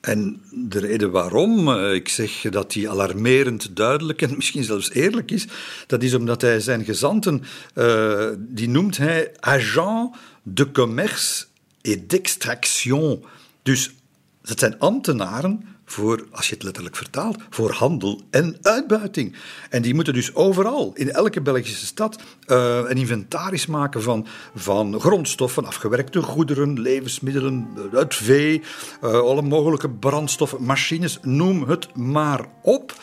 [0.00, 5.30] En de reden waarom eh, ik zeg dat hij alarmerend duidelijk en misschien zelfs eerlijk
[5.30, 5.46] is,
[5.86, 7.42] dat is omdat hij zijn gezanten,
[7.74, 11.46] uh, die noemt hij agent de commerce
[11.80, 13.24] et d'extraction.
[13.62, 13.94] Dus
[14.42, 19.36] dat zijn ambtenaren voor, als je het letterlijk vertaalt, voor handel en uitbuiting.
[19.70, 25.00] En die moeten dus overal, in elke Belgische stad, uh, een inventaris maken van, van
[25.00, 28.62] grondstoffen, afgewerkte goederen, levensmiddelen, uit vee,
[29.04, 32.94] uh, alle mogelijke brandstoffen, machines, noem het maar op.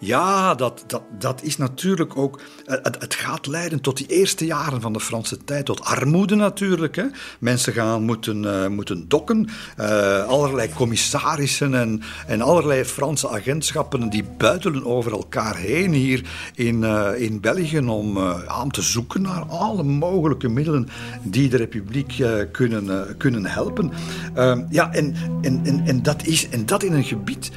[0.00, 2.40] Ja, dat, dat, dat is natuurlijk ook.
[2.66, 6.34] Eh, het, het, gaat leiden tot die eerste jaren van de Franse tijd, tot armoede
[6.34, 6.96] natuurlijk.
[6.96, 7.04] Hè.
[7.38, 9.48] Mensen gaan moeten, uh, moeten dokken.
[9.80, 16.22] Uh, allerlei commissarissen en, en allerlei Franse agentschappen die buitelen over elkaar heen hier
[16.54, 18.18] in, uh, in België om,
[18.62, 20.88] om te zoeken naar alle mogelijke middelen
[21.22, 23.90] die de Republiek kunnen, kunnen helpen.
[24.34, 27.50] Ehm, ja, en, en, en, en, dat is, en dat in een gebied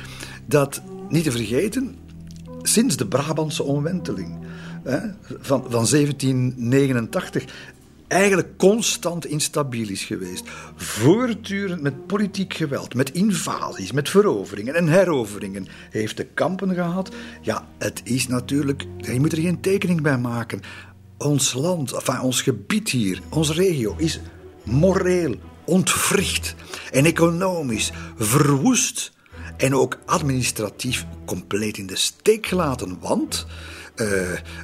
[0.46, 1.96] dat, niet te vergeten,
[2.62, 4.38] sinds de Brabantse omwenteling
[4.84, 5.00] hè,
[5.40, 7.46] van, van 1789
[8.12, 10.44] eigenlijk constant instabiel is geweest.
[10.76, 17.16] Voortdurend met politiek geweld, met invasies, met veroveringen en heroveringen heeft de kampen gehad.
[17.42, 20.62] Ja, het is natuurlijk, je moet er geen tekening bij maken.
[21.18, 24.20] Ons land, enfin, ons gebied hier, onze regio is
[24.64, 26.56] moreel ontwricht
[26.92, 29.12] en economisch verwoest
[29.62, 32.98] en ook administratief compleet in de steek gelaten.
[33.00, 33.46] Want
[33.96, 34.08] uh,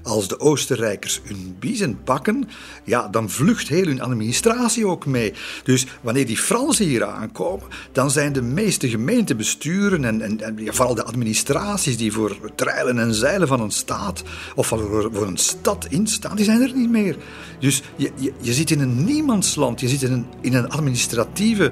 [0.04, 2.50] als de Oostenrijkers hun biezen pakken,
[2.84, 5.34] ja, dan vlucht heel hun administratie ook mee.
[5.64, 11.04] Dus wanneer die Fransen hier aankomen, dan zijn de meeste gemeentebesturen en, en, vooral de
[11.04, 14.24] administraties die voor treilen en zeilen van een staat
[14.56, 17.16] of voor, voor een stad instaan, die zijn er niet meer.
[17.60, 21.72] Dus je, je, je zit in een niemandsland, je zit in een, in een administratieve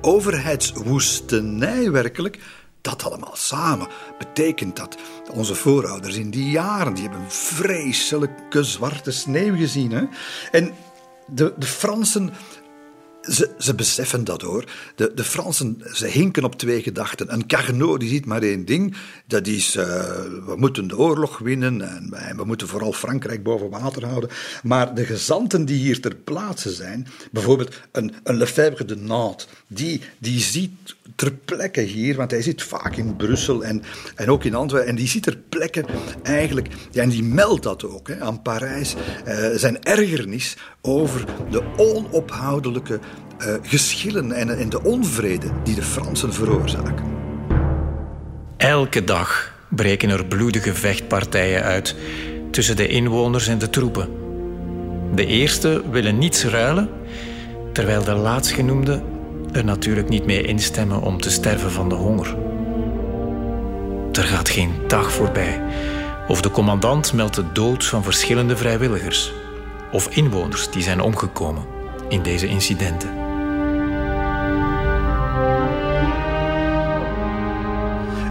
[0.00, 2.38] overheidswoestenij werkelijk
[2.80, 3.88] dat allemaal samen
[4.18, 4.96] betekent dat
[5.32, 9.92] onze voorouders in die jaren, die hebben vreselijke zwarte sneeuw gezien.
[9.92, 10.04] Hè?
[10.50, 10.74] En
[11.26, 12.32] de, de Fransen
[13.22, 14.64] ze, ze, beseffen dat hoor.
[14.94, 17.32] De, de Fransen ze hinken op twee gedachten.
[17.32, 19.84] Een Carnot die ziet maar één ding: dat is uh,
[20.46, 24.30] we moeten de oorlog winnen en we moeten vooral Frankrijk boven water houden.
[24.62, 30.00] Maar de gezanten die hier ter plaatse zijn, bijvoorbeeld een, een Lefebvre de Nantes, die,
[30.18, 33.82] die ziet ter plekke hier, want hij zit vaak in Brussel en,
[34.14, 35.84] en ook in Antwerpen, en die ziet ter plekke
[36.22, 38.94] eigenlijk, ja, en die meldt dat ook hè, aan Parijs,
[39.26, 43.00] uh, zijn ergernis over de onophoudelijke
[43.40, 47.04] uh, geschillen en, en de onvrede die de Fransen veroorzaken.
[48.56, 51.94] Elke dag breken er bloedige vechtpartijen uit
[52.50, 54.08] tussen de inwoners en de troepen.
[55.14, 56.88] De eerste willen niets ruilen,
[57.72, 59.02] terwijl de laatstgenoemde
[59.52, 62.36] er natuurlijk niet mee instemmen om te sterven van de honger.
[64.12, 65.62] Er gaat geen dag voorbij
[66.28, 69.32] of de commandant meldt de dood van verschillende vrijwilligers
[69.92, 71.64] of inwoners die zijn omgekomen
[72.08, 73.27] in deze incidenten.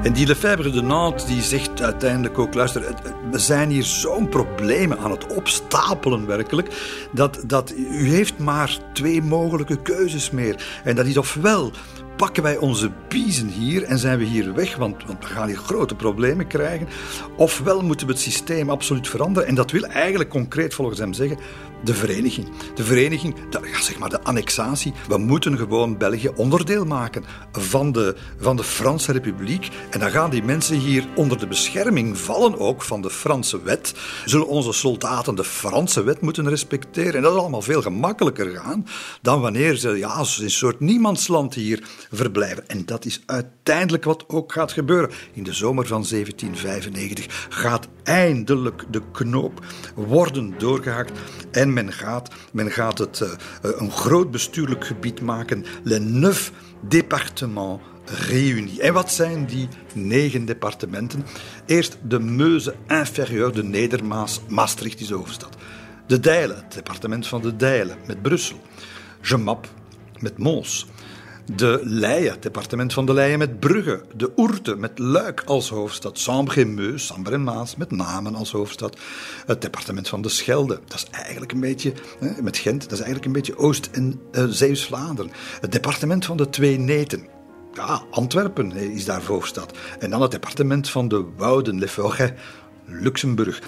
[0.08, 2.96] En die Lefebvre de Nantes die zegt uiteindelijk ook: luister,
[3.32, 6.68] we zijn hier zo'n problemen aan het opstapelen werkelijk,
[7.12, 10.82] dat, dat u heeft maar twee mogelijke keuzes meer.
[10.84, 11.72] En dat is ofwel
[12.18, 15.58] pakken wij onze biezen hier en zijn we hier weg, want, want, we gaan hier
[15.58, 16.88] grote problemen krijgen.
[17.36, 19.50] Ofwel moeten we het systeem absoluut veranderen.
[19.50, 21.38] En dat wil eigenlijk concreet volgens hem zeggen
[21.84, 22.48] de vereniging.
[22.76, 24.94] De vereniging, ja, zeg maar de annexatie.
[25.08, 29.70] We moeten gewoon België onderdeel maken van de, van de Franse Republiek.
[29.90, 33.94] En dan gaan die mensen hier onder de bescherming vallen ook van de Franse wet.
[34.26, 37.16] Zullen onze soldaten de Franse wet moeten respecteren.
[37.16, 38.88] En dat is allemaal veel gemakkelijker gaan
[39.22, 42.68] dan wanneer ze ja, een soort niemandsland hier verblijven.
[42.68, 45.10] En dat is uiteindelijk wat ook gaat gebeuren.
[45.34, 49.66] In de zomer van 1795 gaat eindelijk de knoop
[49.96, 51.20] worden doorgehakt
[51.52, 53.30] en men gaat, men gaat het uh,
[53.62, 56.52] een groot bestuurlijk gebied maken, Le Neuf
[56.82, 58.80] Département Réunis.
[58.80, 61.26] En wat zijn die negen departementen?
[61.66, 65.56] Eerst de Meuse inférieure, de Nedermaas, Maastricht is de hoofdstad.
[66.08, 68.62] De Dijlen, het departement van de Dijlen, met Brussel.
[69.22, 69.68] Gemap,
[70.20, 70.88] met Mons.
[71.56, 74.02] De Leie, het departement van de Leie met Brugge.
[74.16, 76.20] De Oerte met Luik als hoofdstad.
[76.20, 78.98] Sambre en Meus, Sambre en Maas met Namen als hoofdstad.
[79.46, 80.80] Het departement van de Schelde.
[80.86, 81.94] Dat is eigenlijk een beetje,
[82.42, 85.32] met Gent, dat is eigenlijk een beetje Oost- en uh, Zeeuws-Vlaanderen.
[85.62, 87.28] Het departement van de Twee Neten.
[87.74, 89.78] Ja, Antwerpen is daar hoofdstad.
[90.00, 92.34] En dan het departement van de Wouden, Le
[92.86, 93.62] Luxemburg.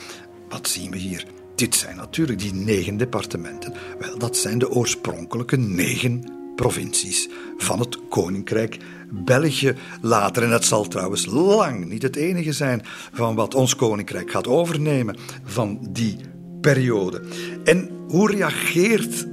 [0.49, 1.25] Wat zien we hier?
[1.55, 3.73] Dit zijn natuurlijk die negen departementen.
[3.99, 8.77] Wel, dat zijn de oorspronkelijke negen provincies van het Koninkrijk
[9.09, 10.43] België later.
[10.43, 12.81] En dat zal trouwens lang niet het enige zijn
[13.13, 16.17] van wat ons Koninkrijk gaat overnemen van die
[16.61, 17.21] periode.
[17.63, 19.27] En hoe reageert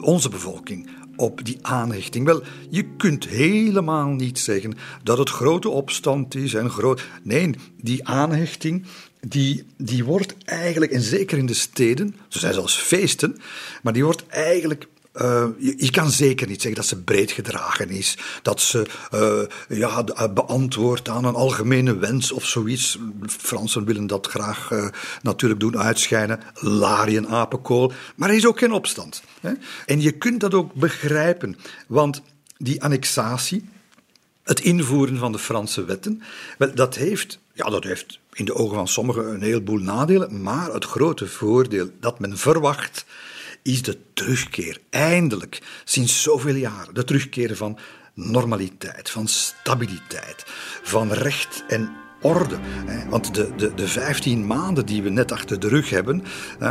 [0.00, 2.24] onze bevolking op die aanhechting?
[2.24, 7.04] Wel, je kunt helemaal niet zeggen dat het grote opstand is en groot.
[7.22, 7.50] Nee,
[7.80, 8.84] die aanhechting
[9.20, 13.36] die, die wordt eigenlijk, en zeker in de steden, zo zijn zelfs feesten,
[13.82, 14.88] maar die wordt eigenlijk
[15.22, 20.04] uh, je, kan zeker niet zeggen dat ze breed gedragen is, dat ze uh, ja,
[20.04, 22.98] eh, beantwoordt aan een algemene wens of zoiets.
[23.26, 24.70] Fransen willen dat graag
[25.22, 29.22] natuurlijk doen uitschijnen, larien, apenkool, maar er is ook geen opstand.
[29.40, 29.52] Hè?
[29.86, 31.56] En je kunt dat ook begrijpen,
[31.86, 32.22] want
[32.56, 33.68] die annexatie,
[34.42, 36.22] het invoeren van de Franse wetten,
[36.58, 40.72] wel, dat heeft, ja, dat heeft in de ogen van sommigen een heleboel nadelen, maar
[40.72, 43.04] het grote voordeel dat men verwacht
[43.62, 47.78] is de terugkeer, eindelijk, sinds zoveel jaren, de terugkeer van
[48.14, 50.44] normaliteit, van stabiliteit,
[50.82, 51.90] van recht en
[52.20, 52.58] orde.
[53.08, 56.22] Want de, de, de 15 maanden die we net achter de rug hebben,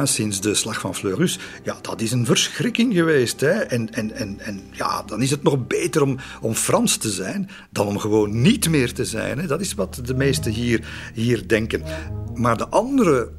[0.04, 3.42] sinds de slag van Fleurus, ja, dat is een verschrikking geweest.
[3.42, 7.50] En, en, en, en ja, dan is het nog beter om, om Frans te zijn
[7.72, 9.48] dan om gewoon niet meer te zijn.
[9.48, 11.84] Dat is wat de meesten hier, hier denken.
[12.34, 13.32] Maar de andere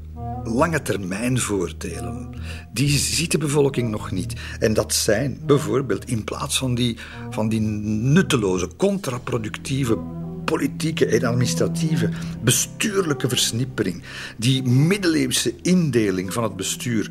[0.49, 2.35] lange termijn voordelen,
[2.73, 4.33] die ziet de bevolking nog niet.
[4.59, 6.97] En dat zijn bijvoorbeeld in plaats van die,
[7.31, 9.99] van die nutteloze, contraproductieve
[10.45, 12.09] politieke en administratieve,
[12.43, 14.03] bestuurlijke versnippering,
[14.37, 17.11] die middeleeuwse indeling van het bestuur,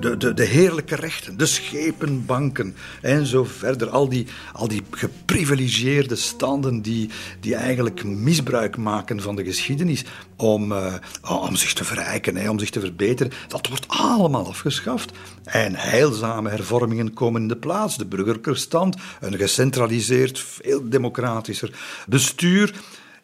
[0.00, 3.88] de, de, de heerlijke rechten, de schepenbanken en zo verder.
[3.88, 7.10] Al die, al die geprivilegeerde standen die,
[7.40, 10.04] die eigenlijk misbruik maken van de geschiedenis
[10.36, 13.32] om, uh, om zich te verrijken, om zich te verbeteren.
[13.48, 15.12] Dat wordt allemaal afgeschaft.
[15.44, 17.96] En heilzame hervormingen komen in de plaats.
[17.96, 21.70] De burgerlijke stand, een gecentraliseerd, veel democratischer
[22.06, 22.74] bestuur.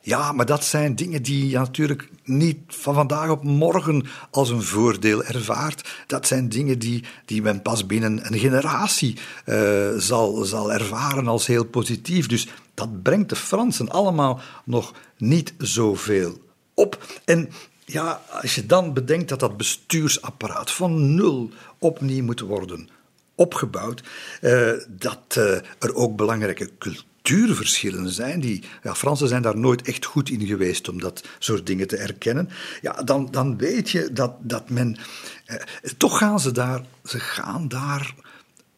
[0.07, 4.63] Ja, maar dat zijn dingen die je natuurlijk niet van vandaag op morgen als een
[4.63, 6.05] voordeel ervaart.
[6.07, 11.47] Dat zijn dingen die, die men pas binnen een generatie uh, zal, zal ervaren als
[11.47, 12.27] heel positief.
[12.27, 16.39] Dus dat brengt de Fransen allemaal nog niet zoveel
[16.75, 17.21] op.
[17.25, 17.51] En
[17.85, 22.89] ja, als je dan bedenkt dat dat bestuursapparaat van nul opnieuw moet worden
[23.35, 24.03] opgebouwd,
[24.41, 25.45] uh, dat uh,
[25.79, 28.41] er ook belangrijke cultuur cultuurverschillen zijn.
[28.41, 31.97] Die, ja, Fransen zijn daar nooit echt goed in geweest om dat soort dingen te
[31.97, 32.49] erkennen.
[32.81, 34.97] Ja, dan, dan weet je dat, dat men.
[35.45, 35.57] Eh,
[35.97, 36.85] toch gaan ze daar.
[37.05, 38.14] Ze gaan daar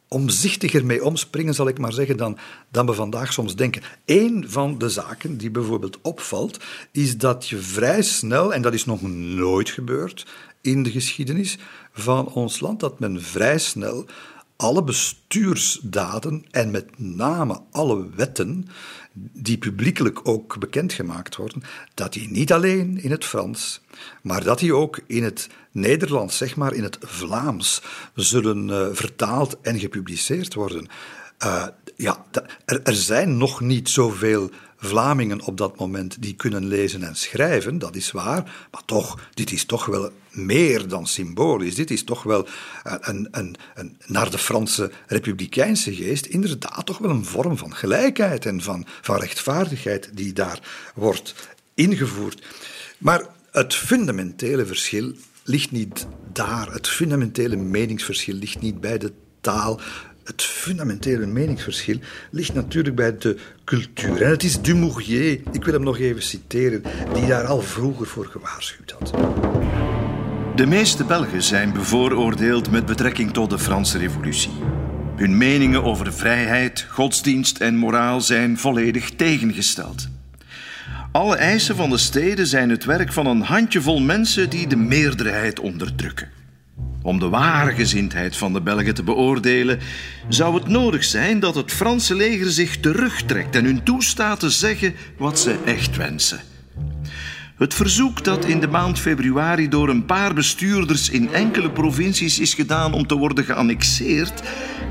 [0.08, 2.38] omzichtiger mee omspringen, zal ik maar zeggen, dan,
[2.70, 3.82] dan we vandaag soms denken.
[4.04, 8.84] Eén van de zaken die bijvoorbeeld opvalt, is dat je vrij snel, en dat is
[8.84, 10.26] nog nooit gebeurd
[10.60, 11.58] in de geschiedenis
[11.92, 14.06] van ons land, dat men vrij snel
[14.56, 18.68] alle bestuursdaden en met name alle wetten
[19.18, 21.62] die publiekelijk ook bekendgemaakt worden,
[21.94, 23.80] dat die niet alleen in het Frans,
[24.22, 27.82] maar dat die ook in het Nederlands, zeg maar in het Vlaams,
[28.14, 30.88] zullen uh, vertaald en gepubliceerd worden.
[31.44, 32.24] Uh, ja,
[32.64, 37.78] er, er zijn nog niet zoveel Vlamingen op dat moment die kunnen lezen en schrijven,
[37.78, 41.74] dat is waar, maar toch, dit is toch wel meer dan symbolisch.
[41.74, 42.46] Dit is toch wel
[42.82, 48.46] een, een, een, naar de Franse republikeinse geest inderdaad toch wel een vorm van gelijkheid
[48.46, 50.60] en van, van rechtvaardigheid die daar
[50.94, 51.34] wordt
[51.74, 52.42] ingevoerd.
[52.98, 55.12] Maar het fundamentele verschil
[55.44, 56.72] ligt niet daar.
[56.72, 59.80] Het fundamentele meningsverschil ligt niet bij de taal,
[60.26, 61.98] het fundamentele meningsverschil
[62.30, 64.22] ligt natuurlijk bij de cultuur.
[64.22, 66.82] En het is Dumouriez, ik wil hem nog even citeren,
[67.14, 69.10] die daar al vroeger voor gewaarschuwd had.
[70.56, 74.52] De meeste Belgen zijn bevooroordeeld met betrekking tot de Franse Revolutie.
[75.16, 80.08] Hun meningen over vrijheid, godsdienst en moraal zijn volledig tegengesteld.
[81.12, 85.60] Alle eisen van de steden zijn het werk van een handjevol mensen die de meerderheid
[85.60, 86.35] onderdrukken.
[87.06, 89.78] Om de ware gezindheid van de Belgen te beoordelen,
[90.28, 94.94] zou het nodig zijn dat het Franse leger zich terugtrekt en hun toestaat te zeggen
[95.18, 96.40] wat ze echt wensen.
[97.56, 102.54] Het verzoek dat in de maand februari door een paar bestuurders in enkele provincies is
[102.54, 104.42] gedaan om te worden geannexeerd,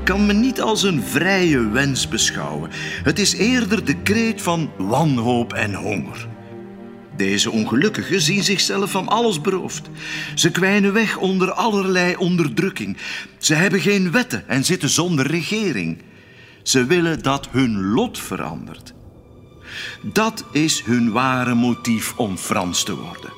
[0.04, 2.70] kan men niet als een vrije wens beschouwen.
[3.02, 6.35] Het is eerder de kreet van wanhoop en honger.
[7.16, 9.88] Deze ongelukkigen zien zichzelf van alles beroofd.
[10.34, 12.96] Ze kwijnen weg onder allerlei onderdrukking.
[13.38, 16.02] Ze hebben geen wetten en zitten zonder regering.
[16.62, 18.94] Ze willen dat hun lot verandert.
[20.02, 23.32] Dat is hun ware motief om Frans te worden.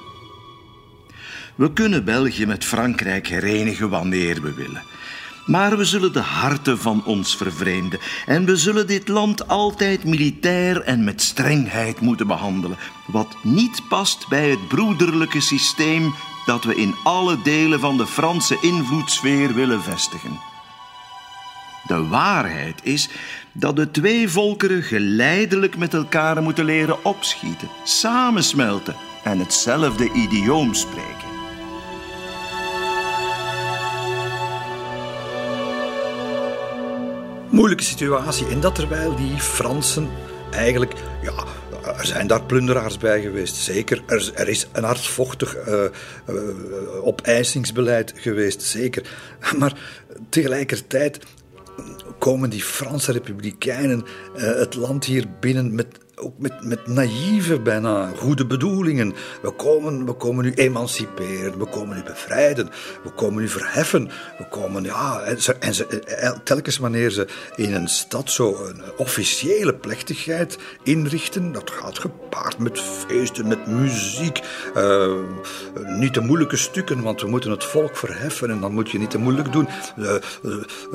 [1.54, 4.82] We kunnen België met Frankrijk herenigen wanneer we willen.
[5.48, 7.98] Maar we zullen de harten van ons vervreemden.
[8.26, 12.76] En we zullen dit land altijd militair en met strengheid moeten behandelen.
[13.06, 16.14] Wat niet past bij het broederlijke systeem
[16.46, 20.40] dat we in alle delen van de Franse invloedssfeer willen vestigen.
[21.86, 23.08] De waarheid is
[23.52, 31.17] dat de twee volkeren geleidelijk met elkaar moeten leren opschieten, samensmelten en hetzelfde idioom spreken.
[37.50, 38.46] Moeilijke situatie.
[38.46, 40.08] En dat terwijl die Fransen
[40.50, 40.92] eigenlijk,
[41.22, 41.32] ja,
[41.98, 44.02] er zijn daar plunderaars bij geweest, zeker.
[44.06, 45.84] Er, er is een hardvochtig uh,
[47.02, 49.02] opeissingsbeleid geweest, zeker.
[49.58, 49.78] Maar
[50.28, 51.18] tegelijkertijd
[52.18, 54.04] komen die Franse republikeinen
[54.36, 55.86] uh, het land hier binnen met
[56.20, 59.14] ook met, met naïeve, bijna goede bedoelingen.
[59.42, 62.70] We komen, we komen u emanciperen, we komen u bevrijden,
[63.02, 64.10] we komen u verheffen.
[64.38, 68.82] We komen, ja, en, ze, ze, eh, telkens wanneer ze in een stad zo een
[68.96, 74.40] officiële plechtigheid inrichten, dat gaat gepaard met feesten, met muziek.
[74.76, 75.12] Uh,
[75.86, 79.10] niet de moeilijke stukken, want we moeten het volk verheffen en dan moet je niet
[79.10, 79.68] te moeilijk doen.
[79.98, 80.14] Uh,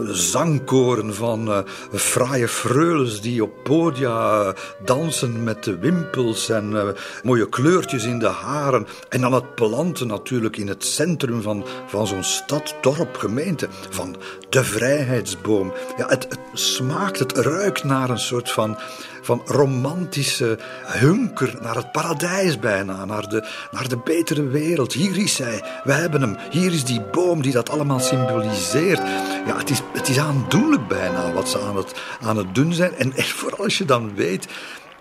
[0.07, 4.53] zangkoren van fraaie freules die op podia
[4.85, 6.87] dansen met de wimpels en uh,
[7.23, 8.87] mooie kleurtjes in de haren.
[9.09, 13.67] En dan het planten natuurlijk in het centrum van, van zo'n stad, dorp, gemeente.
[13.89, 14.15] Van
[14.49, 15.73] de vrijheidsboom.
[15.97, 18.77] Ja, het, het smaakt, het ruikt naar een soort van
[19.23, 24.93] van romantische hunker naar het paradijs bijna, naar de, naar de betere wereld.
[24.93, 26.37] Hier is hij, we hebben hem.
[26.51, 29.01] Hier is die boom die dat allemaal symboliseert.
[29.45, 32.95] Ja, het is, het is aandoenlijk bijna wat ze aan het, aan het doen zijn.
[32.95, 34.47] En, en vooral als je dan weet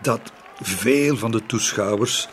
[0.05, 0.21] dat
[0.61, 2.29] veel van de toeschouwers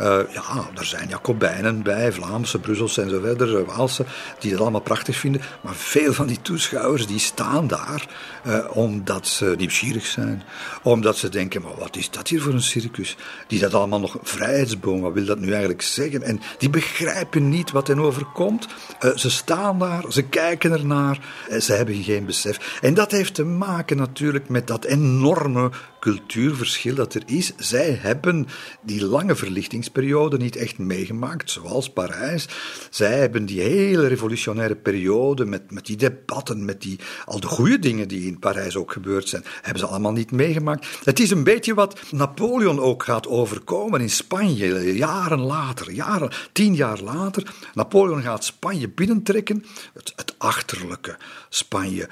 [0.00, 4.04] uh, ja, er zijn Jacobijnen bij, Vlaamse, Brusselse en zo verder, eh, Waalse,
[4.38, 5.40] die dat allemaal prachtig vinden.
[5.60, 8.06] Maar veel van die toeschouwers die staan daar
[8.46, 10.42] uh, omdat ze nieuwsgierig zijn.
[10.82, 13.16] Omdat ze denken, maar wat is dat hier voor een circus?
[13.46, 16.22] Die dat allemaal nog vrijheidsboom, wat wil dat nu eigenlijk zeggen?
[16.22, 18.66] En die begrijpen niet wat hen overkomt.
[19.14, 21.18] Ze staan daar, ze kijken ernaar,
[21.60, 22.78] ze hebben geen besef.
[22.80, 25.70] En dat heeft te maken natuurlijk met dat enorme
[26.02, 27.52] cultuurverschil dat er is.
[27.56, 28.46] Zij hebben
[28.82, 32.48] die lange verlichtingsperiode niet echt meegemaakt, zoals Parijs.
[32.90, 37.78] Zij hebben die hele revolutionaire periode met, met die debatten, met die, al de goede
[37.78, 40.86] dingen die in Parijs ook gebeurd zijn, hebben ze allemaal niet meegemaakt.
[41.04, 46.74] Het is een beetje wat Napoleon ook gaat overkomen in Spanje, jaren later, jaren, tien
[46.74, 47.54] jaar later.
[47.74, 51.16] Napoleon gaat Spanje binnentrekken, het, het achterlijke
[51.48, 52.08] Spanje,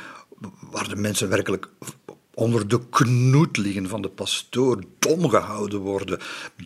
[0.71, 1.69] waar de mensen werkelijk
[2.41, 6.19] onder de knoet liggen van de pastoor, dom gehouden worden,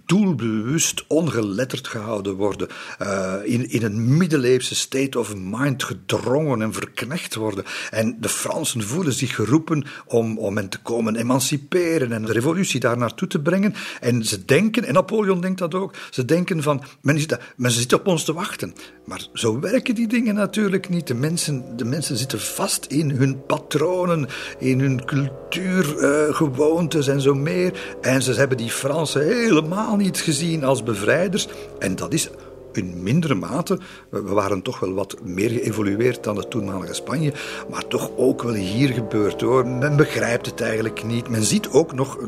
[0.07, 2.69] doelbewust ongeletterd gehouden worden,
[3.03, 7.65] uh, in, in een middeleeuwse state of mind gedrongen en verknecht worden.
[7.91, 12.81] En de Fransen voelen zich geroepen om, om hen te komen emanciperen en de revolutie
[12.81, 13.75] daar naartoe te brengen.
[14.01, 17.93] En ze denken, en Napoleon denkt dat ook, ze denken van, men, dat, men zit
[17.93, 18.75] op ons te wachten.
[19.05, 21.07] Maar zo werken die dingen natuurlijk niet.
[21.07, 27.21] De mensen, de mensen zitten vast in hun patronen, in hun cultuur natuurgewoontes uh, en
[27.21, 27.97] zo meer.
[28.01, 31.49] En ze hebben die Fransen helemaal niet gezien als bevrijders.
[31.79, 32.31] En dat is
[32.73, 33.79] in mindere mate.
[34.11, 37.33] We waren toch wel wat meer geëvolueerd dan het toenmalige Spanje.
[37.71, 39.67] Maar toch ook wel hier gebeurd hoor.
[39.67, 41.29] Men begrijpt het eigenlijk niet.
[41.29, 42.19] Men ziet ook nog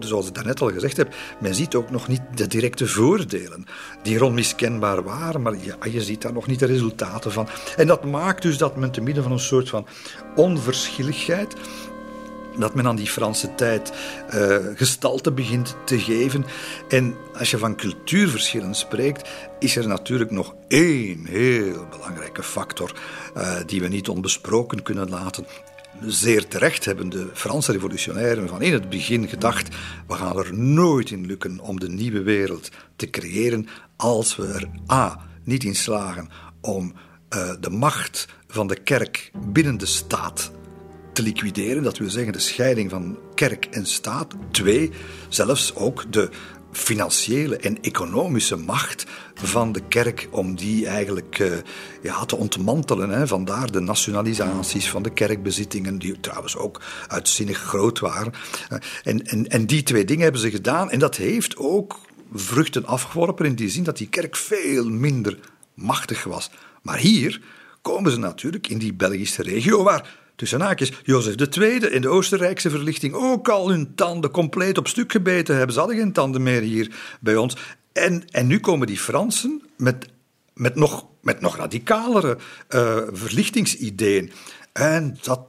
[0.00, 3.64] zoals ik daarnet al gezegd heb, men ziet ook nog niet de directe voordelen
[4.02, 5.54] die onmiskenbaar waren, maar
[5.90, 7.48] je ziet daar nog niet de resultaten van.
[7.76, 9.86] En dat maakt dus dat men te midden van een soort van
[10.34, 11.54] onverschilligheid
[12.58, 13.92] dat men aan die Franse tijd
[14.34, 16.44] uh, gestalte begint te geven.
[16.88, 19.28] En als je van cultuurverschillen spreekt,
[19.58, 22.92] is er natuurlijk nog één heel belangrijke factor
[23.36, 25.46] uh, die we niet onbesproken kunnen laten.
[26.00, 29.68] zeer terecht hebben de Franse revolutionairen van in het begin gedacht:
[30.06, 34.68] we gaan er nooit in lukken om de nieuwe wereld te creëren als we er
[34.92, 35.20] A.
[35.44, 36.28] niet in slagen
[36.60, 36.94] om
[37.36, 40.50] uh, de macht van de kerk binnen de staat
[41.16, 41.82] te liquideren.
[41.82, 44.34] Dat wil zeggen de scheiding van kerk en staat.
[44.50, 44.90] Twee,
[45.28, 46.30] zelfs ook de
[46.72, 51.52] financiële en economische macht van de kerk om die eigenlijk uh,
[52.02, 53.10] ja, te ontmantelen.
[53.10, 53.26] Hè.
[53.26, 58.32] Vandaar de nationalisaties van de kerkbezittingen, die trouwens ook uitzinnig groot waren.
[58.72, 62.00] Uh, en, en, en die twee dingen hebben ze gedaan en dat heeft ook
[62.32, 65.38] vruchten afgeworpen in die zin dat die kerk veel minder
[65.74, 66.50] machtig was.
[66.82, 67.40] Maar hier
[67.82, 72.70] komen ze natuurlijk in die Belgische regio waar tussen haakjes, Jozef II in de Oostenrijkse
[72.70, 75.72] verlichting ook al hun tanden compleet op stuk gebeten hebben.
[75.72, 77.56] Ze hadden geen tanden meer hier bij ons.
[77.92, 80.08] En, en nu komen die Fransen met,
[80.54, 84.32] met, nog, met nog radicalere uh, verlichtingsideeën.
[84.72, 85.40] En dat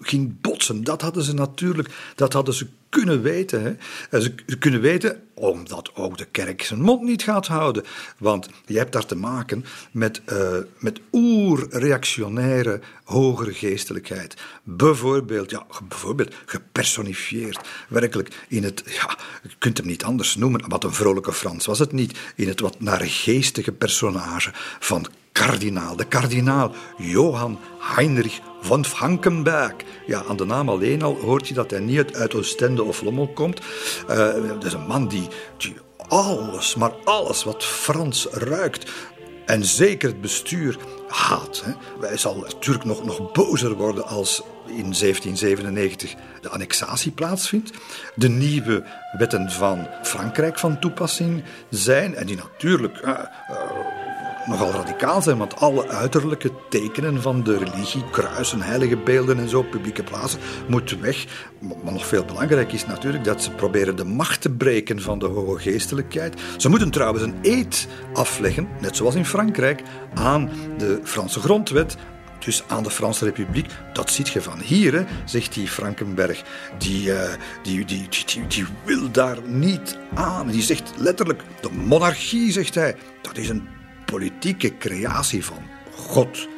[0.00, 0.84] ging botsen.
[0.84, 3.78] Dat hadden ze natuurlijk, dat hadden ze kunnen weten.
[4.10, 4.20] Hè.
[4.20, 7.84] Ze kunnen weten, omdat ook de kerk zijn mond niet gaat houden.
[8.18, 14.36] Want je hebt daar te maken met, uh, met oer-reactionaire hogere geestelijkheid.
[14.62, 17.68] Bijvoorbeeld, ja, bijvoorbeeld gepersonifieerd.
[17.88, 21.78] Werkelijk in het, ja, je kunt hem niet anders noemen, wat een vrolijke Frans was
[21.78, 22.18] het niet.
[22.34, 25.06] In het wat naar geestige personage van
[25.46, 25.96] kardinaal.
[25.96, 29.74] De kardinaal Johan Heinrich van Frankenberg.
[30.06, 33.28] Ja, aan de naam alleen al hoort je dat hij niet uit Oostende of Lommel
[33.28, 33.60] komt.
[34.10, 34.16] Uh,
[34.48, 35.28] dat is een man die,
[36.08, 38.90] alles, maar alles wat Frans ruikt,
[39.46, 40.76] en zeker het bestuur
[41.08, 41.62] haat.
[41.64, 41.72] Hè.
[42.06, 47.70] Hij zal natuurlijk nog, nog bozer worden als in 1797 de annexatie plaatsvindt.
[48.14, 48.84] De nieuwe
[49.18, 52.14] wetten van Frankrijk van toepassing zijn.
[52.14, 53.99] En die natuurlijk uh, uh,
[54.46, 59.62] nogal radicaal zijn, want alle uiterlijke tekenen van de religie, kruisen, heilige beelden en zo,
[59.62, 61.26] publieke plaatsen, moeten weg.
[61.84, 65.26] Maar nog veel belangrijker is natuurlijk dat ze proberen de macht te breken van de
[65.26, 66.40] hoge geestelijkheid.
[66.56, 69.82] Ze moeten trouwens een eed afleggen, net zoals in Frankrijk,
[70.14, 71.96] aan de Franse grondwet,
[72.44, 73.66] dus aan de Franse Republiek.
[73.92, 76.42] Dat ziet je van hier, hè, zegt die Frankenberg.
[76.78, 77.20] Die, uh,
[77.62, 80.46] die, die, die, die, wil daar niet aan.
[80.46, 83.68] Die zegt letterlijk, de monarchie, zegt hij, dat is een
[84.10, 85.62] politieke creatie van
[85.94, 86.48] God.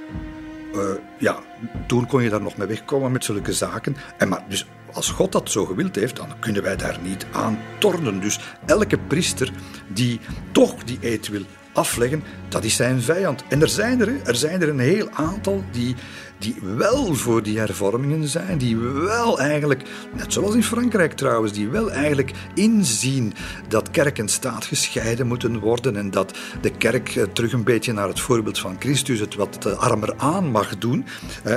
[0.74, 0.80] Uh,
[1.18, 1.38] ja,
[1.86, 3.96] toen kon je daar nog mee wegkomen met zulke zaken.
[4.18, 7.59] En maar dus als God dat zo gewild heeft, dan kunnen wij daar niet aan
[7.78, 8.20] tornen.
[8.20, 9.53] Dus elke priester
[9.88, 10.20] die
[10.53, 11.42] toch die eed wil
[11.72, 13.44] afleggen, dat is zijn vijand.
[13.48, 15.94] En er zijn er, er, zijn er een heel aantal die,
[16.43, 19.82] die wel voor die hervormingen zijn, die wel eigenlijk,
[20.16, 23.34] net zoals in Frankrijk trouwens, die wel eigenlijk inzien
[23.68, 27.93] dat kerk en staat gescheiden moeten worden en dat de kerk eh, terug een beetje
[27.93, 31.05] naar het voorbeeld van Christus het wat eh, armer aan mag doen.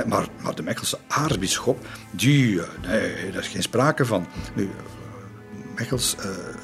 [0.06, 4.26] Maar, maar de Mechelse aartsbisschop, die, eh, nee, daar is geen sprake van.
[4.54, 4.70] Nu,
[5.76, 6.16] Mechels,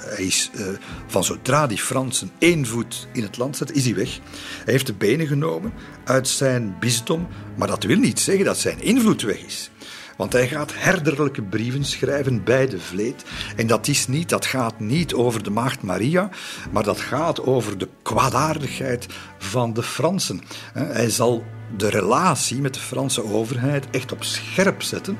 [0.04, 0.66] hij is uh,
[1.06, 4.18] van zodra die Fransen één voet in het land zetten, is hij weg.
[4.64, 5.72] Hij heeft de benen genomen
[6.04, 9.70] uit zijn bisdom, maar dat wil niet zeggen dat zijn invloed weg is.
[10.16, 13.24] Want hij gaat herderlijke brieven schrijven bij de vleet.
[13.56, 16.28] En dat, is niet, dat gaat niet over de maagd Maria,
[16.70, 19.06] maar dat gaat over de kwaadaardigheid
[19.38, 20.40] van de Fransen.
[20.72, 21.44] Hij zal
[21.76, 25.18] de relatie met de Franse overheid echt op scherp zetten.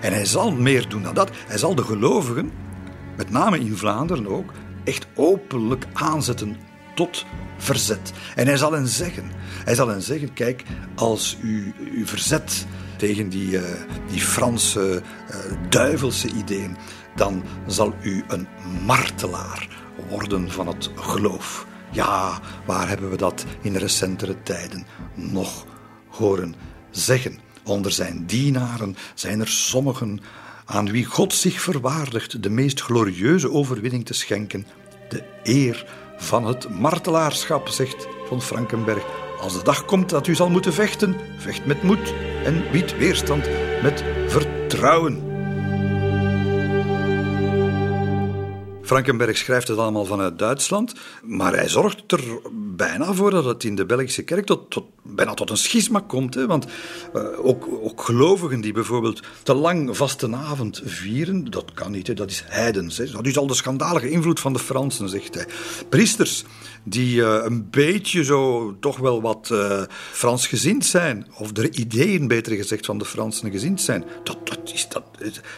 [0.00, 1.30] En hij zal meer doen dan dat.
[1.46, 2.52] Hij zal de gelovigen
[3.16, 4.52] met name in Vlaanderen ook,
[4.84, 6.56] echt openlijk aanzetten
[6.94, 7.24] tot
[7.58, 8.12] verzet.
[8.34, 9.30] En hij zal hen zeggen,
[9.64, 10.62] hij zal hen zeggen, kijk,
[10.94, 13.62] als u u verzet tegen die, uh,
[14.08, 15.36] die Franse uh,
[15.68, 16.76] duivelse ideeën,
[17.16, 18.46] dan zal u een
[18.84, 19.68] martelaar
[20.08, 21.66] worden van het geloof.
[21.90, 25.66] Ja, waar hebben we dat in recentere tijden nog
[26.08, 26.54] horen
[26.90, 27.38] zeggen?
[27.64, 30.20] Onder zijn dienaren zijn er sommigen
[30.66, 34.66] aan wie God zich verwaardigt de meest glorieuze overwinning te schenken,
[35.08, 35.86] de eer
[36.16, 39.04] van het martelaarschap, zegt von Frankenberg.
[39.40, 42.14] Als de dag komt dat u zal moeten vechten, vecht met moed
[42.44, 43.48] en bied weerstand
[43.82, 45.25] met vertrouwen.
[48.86, 52.20] Frankenberg schrijft het allemaal vanuit Duitsland, maar hij zorgt er
[52.52, 56.34] bijna voor dat het in de Belgische kerk tot, tot bijna tot een schisma komt.
[56.34, 56.46] Hè?
[56.46, 56.66] Want
[57.14, 62.14] uh, ook, ook gelovigen die bijvoorbeeld te lang vastenavond vieren, dat kan niet, hè?
[62.14, 62.96] dat is heidens.
[62.98, 63.10] Hè?
[63.10, 65.46] Dat is al de schandalige invloed van de Fransen, zegt hij.
[65.88, 66.44] Priesters
[66.88, 69.82] die uh, een beetje zo toch wel wat uh,
[70.12, 74.88] Fransgezind zijn, of de ideeën, beter gezegd, van de Fransen gezind zijn, dat, dat is,
[74.88, 75.02] dat,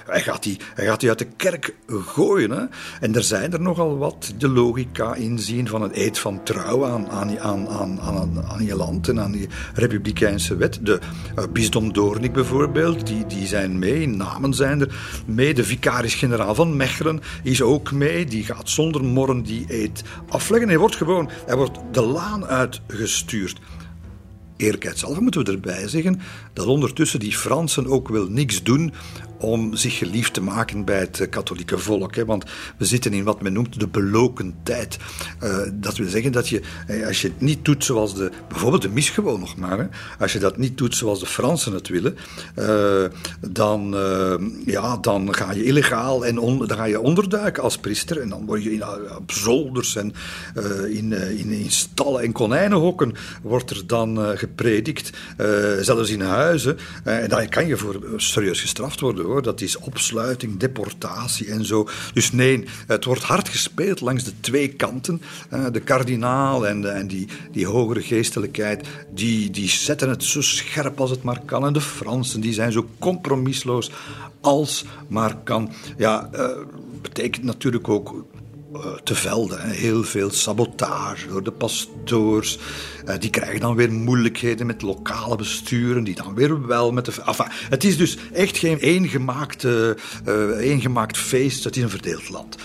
[0.07, 2.51] hij, gaat die, hij gaat die uit de kerk gooien.
[2.51, 2.64] Hè?
[3.01, 7.09] En er zijn er nogal wat de logica inzien van een eed van trouw aan,
[7.09, 10.79] aan, aan, aan, aan, aan je land en aan die republikeinse wet.
[10.83, 10.99] De
[11.39, 15.55] uh, bisdom Doornik bijvoorbeeld, die, die zijn mee, namen zijn er mee.
[15.55, 20.69] De vicaris-generaal van Mechelen is ook mee, die gaat zonder morren die eed afleggen.
[20.69, 23.61] Hij wordt gewoon hij wordt de laan uitgestuurd
[24.59, 26.21] eerlijkheidshalve moeten we erbij zeggen
[26.53, 28.93] dat ondertussen die Fransen ook wel niks doen
[29.39, 32.14] om zich geliefd te maken bij het eh, katholieke volk.
[32.14, 32.24] Hè?
[32.24, 32.45] Want
[32.78, 34.97] we zitten in wat men noemt de beloken tijd.
[35.43, 38.82] Uh, dat wil zeggen dat je, eh, als je het niet doet zoals de, bijvoorbeeld
[38.82, 39.86] de mis gewoon nog maar, hè?
[40.18, 42.16] als je dat niet doet zoals de Fransen het willen,
[42.59, 43.05] uh,
[43.51, 43.97] dan,
[44.66, 48.20] ja, dan ga je illegaal en dan ga je onderduiken als priester.
[48.20, 48.82] En dan word je in,
[49.16, 50.12] op zolders en
[50.89, 53.12] in, in, in, stallen en konijnenhokken
[53.43, 55.11] wordt er dan gepredikt,
[55.80, 56.78] zelfs in huizen.
[57.05, 61.89] en dan kan je voor serieus gestraft worden dat is opsluiting, deportatie en zo.
[62.12, 65.22] Dus nee, het wordt hard gespeeld langs de twee kanten.
[65.72, 71.01] De kardinaal en, de, en die, die hogere geestelijkheid, die, die zetten het zo scherp
[71.01, 71.66] als het maar kan.
[71.66, 73.91] En de Fransen, die zijn zo compromisloos
[74.41, 75.72] als maar kan.
[75.97, 76.47] Ja, uh,
[77.03, 78.24] betekent natuurlijk ook
[78.72, 79.70] eh, te velden.
[79.70, 82.59] Heel veel sabotage door de pastoors.
[83.09, 87.13] Eh, die krijgen dan weer moeilijkheden met lokale besturen, die dan weer wel met de.
[87.69, 89.91] Het is dus echt geen eengemaakt, uh,
[90.59, 92.57] eengemaakt feest, het is een verdeeld land.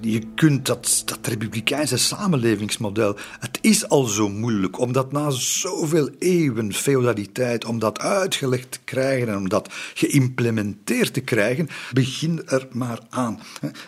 [0.00, 6.74] je kunt dat, dat republikeinse samenlevingsmodel, het is al zo moeilijk, omdat na zoveel eeuwen
[6.74, 12.98] feudaliteit, om dat uitgelegd te krijgen en om dat geïmplementeerd te krijgen, begin er maar
[13.10, 13.40] aan.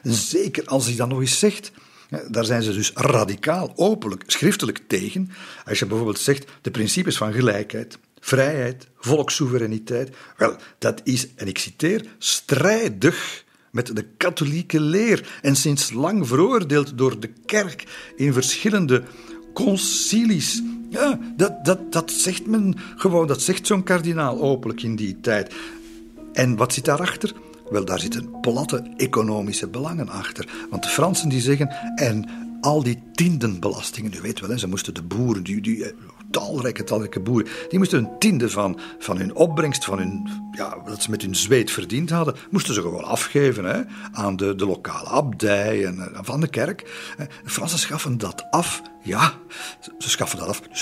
[0.03, 1.73] Zeker als hij dan nog eens zegt.
[2.29, 5.31] Daar zijn ze dus radicaal, openlijk, schriftelijk tegen.
[5.65, 10.17] Als je bijvoorbeeld zegt de principes van gelijkheid, vrijheid, volkssoevereiniteit.
[10.37, 16.99] Wel, dat is, en ik citeer, strijdig met de katholieke leer en sinds lang veroordeeld
[16.99, 17.85] door de kerk
[18.17, 19.03] in verschillende
[19.55, 20.63] concilies.
[20.91, 25.55] Ja, dat, dat, dat zegt men gewoon, dat zegt zo'n kardinaal openlijk in die tijd.
[26.33, 27.33] En wat zit daarachter?
[27.75, 30.67] Wel, daar zitten platte economische belangen achter.
[30.71, 32.29] Want de Fransen die zeggen, en
[32.61, 35.93] al die tiendenbelastingen, u weet wel, ze moesten de boeren, die, die eh,
[36.35, 41.03] talrijke, talrijke boeren, die moesten een tiende van, van hun opbrengst, van hun, ja, wat
[41.03, 43.83] ze met hun zweet verdiend hadden, moesten ze gewoon afgeven hè,
[44.13, 46.85] aan de, de lokale abdij en uh, van de kerk.
[47.17, 49.33] De Fransen schaffen dat af ja,
[49.99, 50.61] ze schaffen dat af.
[50.61, 50.81] Dus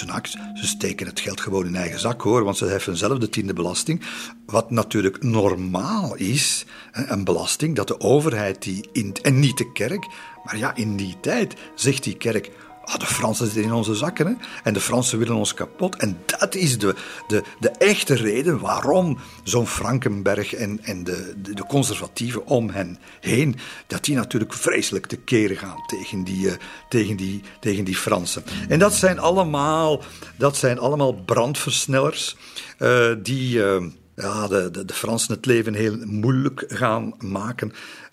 [0.55, 3.53] ze steken het geld gewoon in eigen zak hoor, want ze heffen zelf de tiende
[3.53, 4.03] belasting.
[4.47, 10.07] Wat natuurlijk normaal is, een belasting dat de overheid die in, en niet de kerk,
[10.45, 12.51] maar ja, in die tijd zegt die kerk
[12.85, 15.97] Ah, de Fransen zitten in onze zakken en de Fransen willen ons kapot.
[15.97, 16.95] En dat is de,
[17.29, 23.57] de, de echte reden waarom zo'n Frankenberg en, en de, de, conservatieven om hen heen,
[23.87, 26.53] dat die natuurlijk vreselijk te keren gaan tegen die, uh,
[26.89, 28.45] tegen die, tegen die Fransen.
[28.69, 30.03] En dat zijn allemaal,
[30.37, 32.37] dat zijn allemaal brandversnellers
[32.79, 33.85] uh, die uh,
[34.17, 37.73] ja, de, de, de Fransen het leven heel moeilijk gaan maken.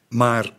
[0.09, 0.51] Maar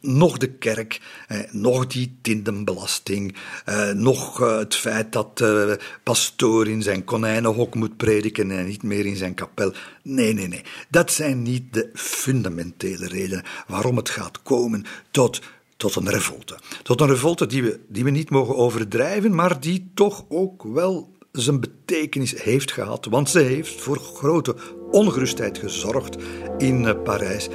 [0.00, 6.68] nog de kerk, eh, nog die tindenbelasting, eh, nog eh, het feit dat de pastoor
[6.68, 9.72] in zijn konijnenhok moet prediken en niet meer in zijn kapel.
[10.02, 10.62] Nee, nee, nee.
[10.88, 15.40] Dat zijn niet de fundamentele redenen waarom het gaat komen tot
[15.76, 16.58] tot een revolte.
[16.82, 21.12] Tot een revolte die we, die we niet mogen overdrijven, maar die toch ook wel
[21.32, 23.04] zijn betekenis heeft gehad.
[23.04, 24.54] Want ze heeft voor grote
[24.90, 26.16] ongerustheid gezorgd
[26.58, 27.48] in Parijs.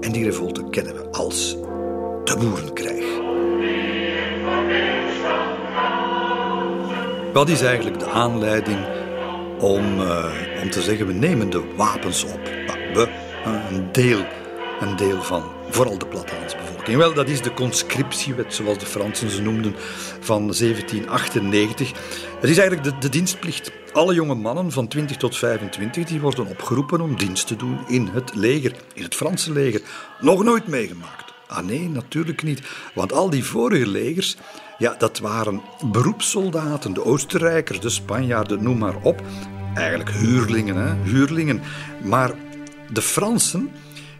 [0.00, 1.56] En die revolte kennen we als
[2.24, 3.20] de boerenkrijg.
[7.32, 8.78] Wat is eigenlijk de aanleiding
[9.58, 10.24] om, uh,
[10.62, 12.40] om te zeggen: we nemen de wapens op?
[12.94, 13.08] We,
[13.44, 14.24] een deel,
[14.80, 16.96] een deel van vooral de plattelandsbevolking.
[16.96, 19.74] Wel, dat is de conscriptiewet, zoals de Fransen ze noemden,
[20.20, 21.92] van 1798.
[22.40, 23.70] Het is eigenlijk de, de dienstplicht.
[23.92, 28.08] Alle jonge mannen van 20 tot 25 die worden opgeroepen om dienst te doen in
[28.12, 29.80] het leger, in het Franse leger.
[30.20, 31.31] Nog nooit meegemaakt.
[31.52, 32.62] Ah nee, natuurlijk niet.
[32.94, 34.36] Want al die vorige legers,
[34.78, 36.92] ja, dat waren beroepssoldaten.
[36.92, 39.22] De Oostenrijkers, de Spanjaarden, noem maar op.
[39.74, 41.10] Eigenlijk huurlingen, hè?
[41.10, 41.60] huurlingen.
[42.02, 42.34] Maar
[42.92, 43.70] de Fransen,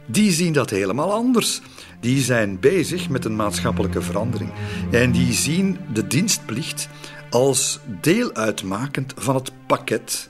[0.07, 1.61] die zien dat helemaal anders.
[2.01, 4.51] Die zijn bezig met een maatschappelijke verandering.
[4.91, 6.89] En die zien de dienstplicht
[7.31, 10.29] als deel uitmakend van het pakket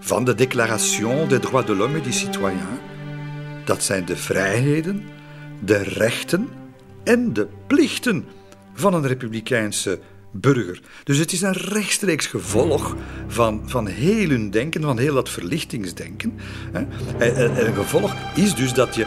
[0.00, 2.78] van de Déclaration des droits de l'homme et du citoyen.
[3.64, 5.08] Dat zijn de vrijheden,
[5.64, 6.48] de rechten
[7.04, 8.24] en de plichten
[8.74, 9.98] van een republikeinse
[10.32, 10.80] burger.
[11.04, 12.96] Dus het is een rechtstreeks gevolg
[13.26, 16.38] van, van heel hun denken, van heel dat verlichtingsdenken.
[16.72, 19.06] En een gevolg is dus dat je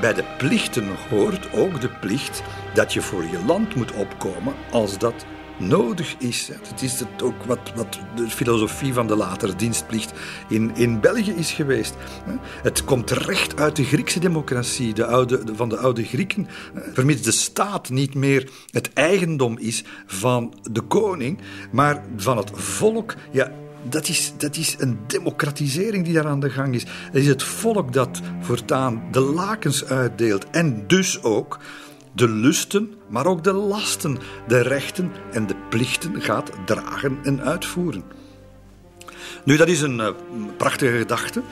[0.00, 2.42] bij de plichten hoort ook de plicht
[2.74, 5.26] dat je voor je land moet opkomen als dat
[5.58, 6.50] nodig is.
[6.68, 10.12] Het is het ook wat, wat de filosofie van de latere dienstplicht
[10.48, 11.94] in, in België is geweest.
[12.62, 16.48] Het komt recht uit de Griekse democratie, de oude, van de oude Grieken.
[16.92, 21.38] Vermits de staat niet meer het eigendom is van de koning,
[21.70, 23.14] maar van het volk.
[23.32, 23.52] Ja,
[23.88, 26.84] dat is, dat is een democratisering die daar aan de gang is.
[26.86, 31.58] Het is het volk dat voortaan de lakens uitdeelt en dus ook
[32.16, 38.02] de lusten, maar ook de lasten, de rechten en de plichten gaat dragen en uitvoeren.
[39.44, 40.08] Nu, dat is een uh,
[40.56, 41.42] prachtige gedachte.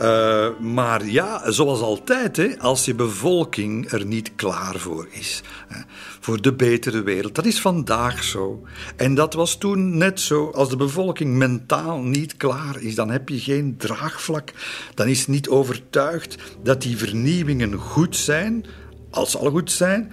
[0.00, 5.42] Uh, maar ja, zoals altijd, hè, als je bevolking er niet klaar voor is.
[5.68, 5.80] Hè,
[6.20, 7.34] voor de betere wereld.
[7.34, 8.62] Dat is vandaag zo.
[8.96, 10.50] En dat was toen net zo.
[10.50, 14.52] Als de bevolking mentaal niet klaar is, dan heb je geen draagvlak.
[14.94, 18.66] Dan is niet overtuigd dat die vernieuwingen goed zijn
[19.12, 20.12] als ze al goed zijn,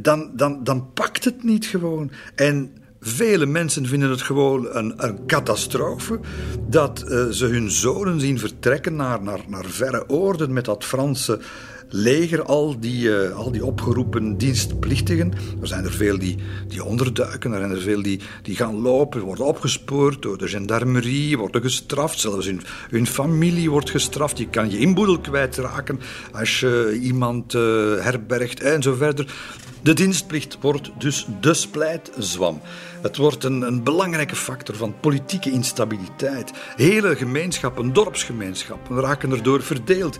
[0.00, 2.10] dan, dan, dan pakt het niet gewoon.
[2.34, 2.70] En
[3.00, 6.20] vele mensen vinden het gewoon een, een catastrofe
[6.68, 11.40] dat uh, ze hun zonen zien vertrekken naar, naar, naar verre oorden met dat Franse
[11.88, 15.32] leger, al die, uh, al die opgeroepen dienstplichtigen.
[15.60, 16.36] Er zijn er veel die,
[16.68, 21.38] die onderduiken, er zijn er veel die, die gaan lopen, worden opgespoord door de gendarmerie,
[21.38, 22.18] worden gestraft.
[22.18, 24.38] Zelfs hun, hun familie wordt gestraft.
[24.38, 26.00] Je kan je inboedel kwijtraken
[26.32, 27.62] als je iemand uh,
[27.98, 29.34] herbergt en zo verder.
[29.82, 32.60] De dienstplicht wordt dus de splijtzwam.
[33.02, 36.52] Het wordt een, een, belangrijke factor van politieke instabiliteit.
[36.76, 40.18] Hele gemeenschappen, dorpsgemeenschappen raken erdoor verdeeld.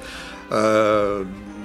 [0.52, 1.18] Uh,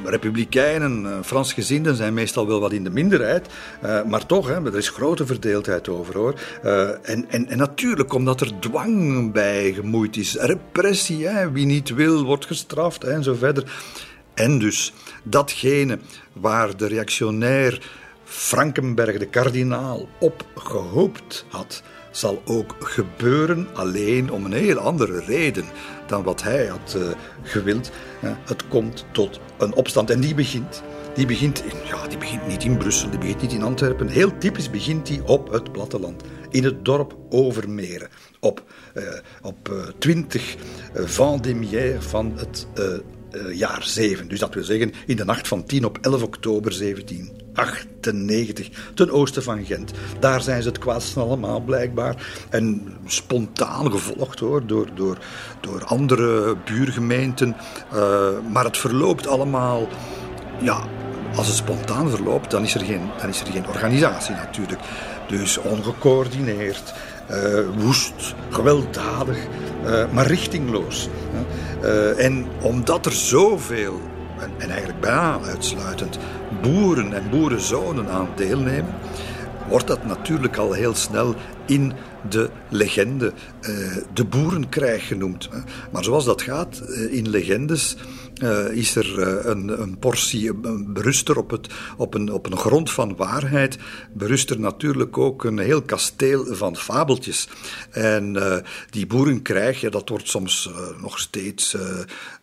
[0.06, 3.48] republikeinen, eh, Fransgezinden zijn meestal wel wat in de minderheid,
[3.84, 6.34] uh, maar toch, hè, er is grote verdeeldheid over hoor.
[6.66, 11.94] Uh, en, en, en, natuurlijk omdat er dwang bij gemoeid is, repressie, hè, wie niet
[11.94, 13.64] wil wordt gestraft hè, en zo verder.
[14.34, 14.94] En dus
[15.24, 16.00] datgene
[16.34, 17.82] waar de reactionair
[18.24, 25.66] Frankenberg, de kardinaal, op gehoopt had, zal ook gebeuren alleen om een heel andere reden
[26.08, 27.04] dan wat hij had uh,
[27.44, 27.92] gewild.
[28.22, 30.84] het komt tot een opstand en die begint.
[31.16, 34.08] Die begint, in, ja, die begint niet in Brussel, die begint niet in Antwerpen.
[34.08, 38.10] Heel typisch begint die op het platteland, in het dorp Overmeren.
[38.40, 39.04] Op, uh,
[39.42, 40.56] op uh, 20
[40.94, 42.68] Vendémiaire van het
[43.54, 44.28] jaar 7.
[44.28, 46.74] Dus dat wil zeggen in de nacht van 10 op 11 oktober
[47.54, 49.92] 1798, ten oosten van Gent.
[50.20, 52.16] Daar zijn ze het kwaadst allemaal blijkbaar.
[52.50, 55.18] En spontaan gevolgd hoor, door, door,
[55.60, 57.56] door andere buurgemeenten.
[57.94, 59.88] Uh, maar het verloopt allemaal,
[60.62, 60.84] ja,
[61.36, 64.82] als het spontaan verloopt, dan is er geen, dan is er geen organisatie natuurlijk.
[65.28, 66.94] Dus ongecoördineerd,
[67.32, 67.38] uh,
[67.78, 69.38] woest, gewelddadig,
[69.86, 71.10] uh, maar richtingloos.
[72.18, 74.02] En omdat er zoveel,
[74.42, 76.20] en, en, eigenlijk bijna uitsluitend,
[76.62, 78.94] boeren en boerenzonen aan deelnemen,
[79.68, 81.36] wordt dat natuurlijk al heel snel
[81.66, 81.94] in
[82.30, 83.34] de legende
[84.14, 85.50] de boerenkrijg genoemd.
[85.92, 87.96] Maar zoals dat gaat in legendes
[88.44, 90.54] uh, is er een, een, portie,
[90.94, 91.68] berust er op, het,
[91.98, 93.78] op, een, op een grond van waarheid,
[94.14, 97.48] berust er natuurlijk ook een heel kasteel van fabeltjes.
[97.92, 98.38] En
[98.90, 100.70] die boerenkrijg, ja, dat wordt soms
[101.02, 101.76] nog steeds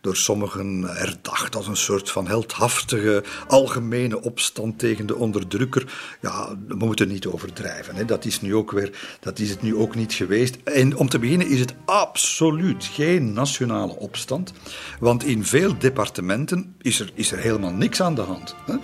[0.01, 5.93] door sommigen herdacht als een soort van heldhaftige algemene opstand tegen de onderdrukker.
[6.21, 7.95] Ja, we moeten niet overdrijven.
[7.95, 8.05] Hè.
[8.05, 10.57] Dat is nu ook weer, dat is het ook niet geweest.
[10.63, 14.53] En om te beginnen is het absoluut geen nationale opstand,
[14.99, 18.55] want in veel departementen is er, is er helemaal niks aan de hand.
[18.67, 18.77] Uh,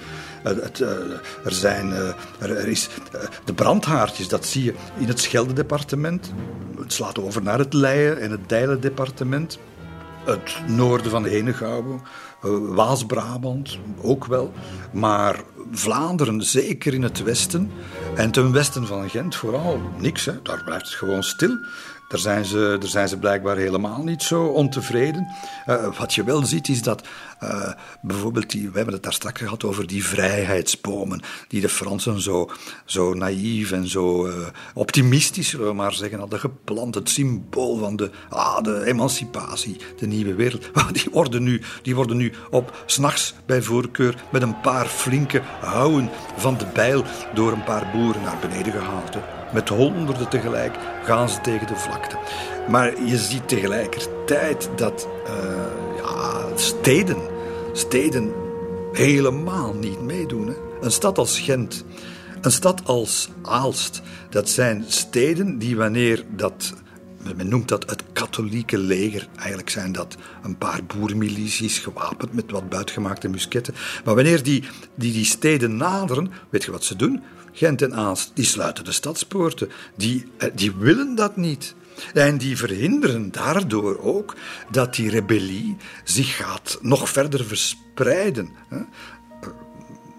[1.45, 6.33] er zijn, uh, er, is uh, de brandhaartjes, dat zie je in het Schelde-departement.
[6.77, 9.59] Het slaat over naar het Leien en het Dijlen-departement.
[10.25, 12.01] Het noorden van Henegouwen,
[12.51, 14.53] Waas-Brabant ook wel.
[14.91, 17.71] Maar Vlaanderen, zeker in het westen
[18.15, 20.25] en ten westen van Gent vooral, niks.
[20.25, 20.41] Hè.
[20.41, 21.57] Daar blijft het gewoon stil.
[22.07, 25.27] Daar zijn ze, daar zijn ze blijkbaar helemaal niet zo ontevreden.
[25.67, 27.07] Uh, wat je wel ziet is dat
[27.43, 32.21] uh, bijvoorbeeld, die, we hebben het daar straks gehad over die vrijheidsbomen, die de Fransen
[32.21, 32.49] zo,
[32.85, 34.33] zo naïef en zo uh,
[34.73, 36.95] optimistisch, zullen we maar zeggen, hadden geplant.
[36.95, 40.69] Het symbool van de, ah, de emancipatie, de nieuwe wereld.
[40.95, 46.09] Die worden nu, die worden nu op s'nachts bij voorkeur met een paar flinke houwen
[46.37, 47.03] van de bijl
[47.33, 49.34] door een paar boeren naar beneden gehaald.
[49.55, 52.17] Met honderden tegelijk gaan ze tegen de vlakte.
[52.69, 55.33] Maar je ziet tegelijkertijd dat uh,
[55.97, 57.17] ja, steden,
[57.73, 58.33] steden
[58.91, 60.55] helemaal niet meedoen.
[60.81, 61.85] Een stad als Gent
[62.41, 66.73] Een stad als Aalst, dat zijn steden die wanneer dat
[67.35, 69.27] men noemt dat het katholieke leger.
[69.35, 73.73] Eigenlijk zijn dat een paar boermilities gewapend met wat buitgemaakte musketten.
[74.05, 74.63] Maar wanneer die,
[74.95, 77.23] die die steden naderen, weet je wat ze doen?
[77.55, 79.69] Gent en Aalst, die sluiten de stadspoorten.
[79.95, 81.75] Die, eh, die willen dat niet.
[82.13, 84.35] En die verhinderen daardoor ook
[84.71, 88.49] dat die rebellie zich gaat nog verder verspreiden.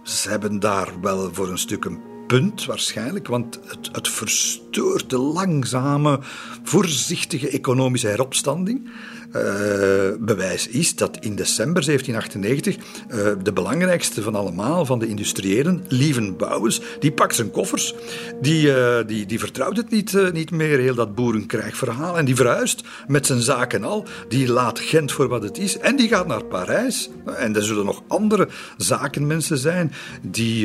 [0.03, 5.19] Ze hebben daar wel voor een stuk een punt waarschijnlijk, want het, het verstoort de
[5.19, 6.21] langzame,
[6.63, 8.91] voorzichtige economische heropstanding.
[9.37, 15.07] Uh, bewijs is dat in december 1798 uh, eh, de belangrijkste van allemaal van de
[15.07, 17.95] industriëlen, Lieven Bouwens, die pakt zijn koffers,
[18.41, 22.83] die, uh, die, die vertrouwt het niet, niet meer, heel dat boerenkrijgverhaal, en die verhuist
[23.07, 26.45] met zijn zaken al, die laat Gent voor wat het is, en die gaat naar
[26.45, 27.11] Parijs.
[27.37, 30.61] En er zullen nog andere zakenmensen zijn die,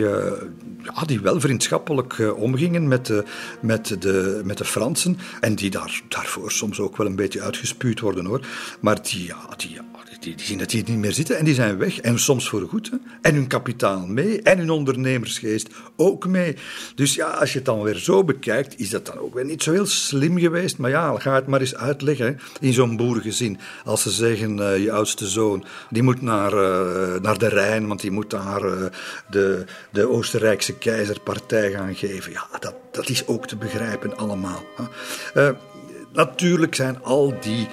[0.83, 3.23] ja, die wel vriendschappelijk omgingen met de,
[3.61, 7.99] met, de, met de Fransen, en die daar, daarvoor soms ook wel een beetje uitgespuwd
[7.99, 8.41] worden hoor.
[8.79, 9.79] Maar die, ja, die,
[10.19, 11.99] die, die zien dat die niet meer zitten en die zijn weg.
[11.99, 12.89] En soms voor goed.
[12.89, 12.97] Hè.
[13.21, 14.41] En hun kapitaal mee.
[14.41, 16.55] En hun ondernemersgeest ook mee.
[16.95, 19.63] Dus ja, als je het dan weer zo bekijkt, is dat dan ook weer niet
[19.63, 20.77] zo heel slim geweest.
[20.77, 23.59] Maar ja, ga het maar eens uitleggen in zo'n boerengezin.
[23.85, 28.01] Als ze zeggen, uh, je oudste zoon, die moet naar, uh, naar de Rijn, want
[28.01, 28.85] die moet daar uh,
[29.29, 32.31] de, de Oostenrijkse keizerpartij gaan geven.
[32.31, 34.63] Ja, dat, dat is ook te begrijpen allemaal.
[35.33, 35.51] Hè.
[36.11, 37.67] natuurlijk zijn al die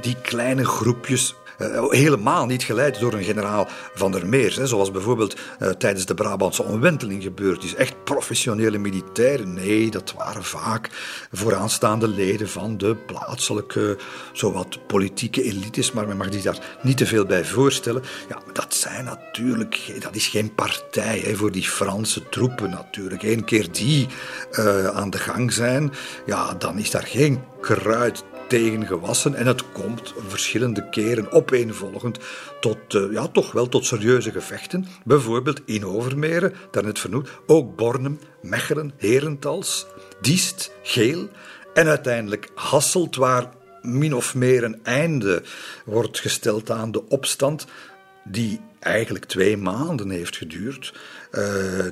[0.00, 4.56] die kleine groepjes uh, helemaal niet geleid door een generaal van der Meers.
[4.56, 7.74] Hè, zoals bijvoorbeeld uh, tijdens de Brabantse omwenteling gebeurd is.
[7.74, 9.54] Echt professionele militairen.
[9.54, 10.90] Nee, dat waren vaak
[11.32, 13.98] vooraanstaande leden van de plaatselijke,
[14.32, 15.92] zowat politieke elites.
[15.92, 18.02] Maar men mag zich daar niet te veel bij voorstellen.
[18.28, 23.22] Ja, dat zijn natuurlijk, dat is geen partij hè, voor die Franse troepen natuurlijk.
[23.22, 24.06] Eén keer die
[24.58, 25.92] uh, aan de gang zijn,
[26.26, 29.34] ja, dan is daar geen kruid tegen gewassen.
[29.34, 32.18] En het komt verschillende keren opeenvolgend
[32.60, 34.86] tot, uh, ja, toch wel tot serieuze gevechten.
[35.04, 39.86] Bijvoorbeeld in Overmeren, daarnet vernoemd, ook Bornem, Mechelen, Herentals,
[40.20, 41.28] Diest, Geel
[41.74, 43.48] en uiteindelijk Hasselt, waar
[43.82, 45.42] min of meer een einde
[45.84, 47.66] wordt gesteld aan de opstand
[48.24, 50.94] die eigenlijk twee maanden heeft geduurd,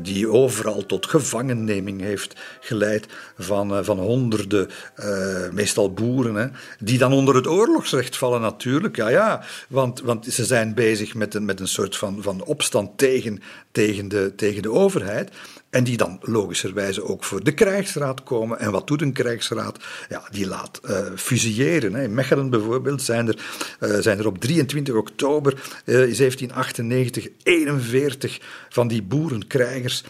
[0.02, 3.06] die overal tot gevangenneming heeft geleid
[3.38, 4.68] van, uh, van honderden,
[4.98, 6.46] uh, meestal boeren, hè,
[6.78, 8.96] die dan onder het oorlogsrecht vallen natuurlijk.
[8.96, 12.98] Ja, ja, want, want ze zijn bezig met een, met een soort van, van opstand
[12.98, 15.30] tegen, tegen, de, tegen de overheid.
[15.70, 18.58] En die dan logischerwijze ook voor de krijgsraad komen.
[18.58, 19.78] En wat doet een krijgsraad?
[20.08, 20.98] Ja, die laat uh.
[21.92, 22.02] Hè.
[22.02, 23.38] In Mechelen bijvoorbeeld zijn er,
[23.80, 30.04] uh, zijn er op 23 oktober uh, 1798 41 van die boerenkrijgers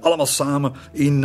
[0.00, 1.20] allemaal samen in,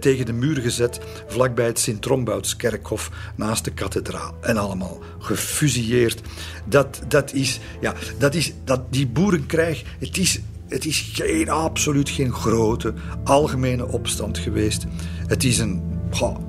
[0.00, 4.34] tegen de muur gezet, vlakbij het Sint-Tromboutskerkhof naast de kathedraal.
[4.40, 6.20] En allemaal gefusilleerd.
[6.64, 10.40] Dat, dat is, ja, dat is, dat, die boerenkrijg, het is
[10.74, 12.94] het is geen, absoluut geen grote
[13.24, 14.84] algemene opstand geweest.
[15.26, 15.82] Het is een,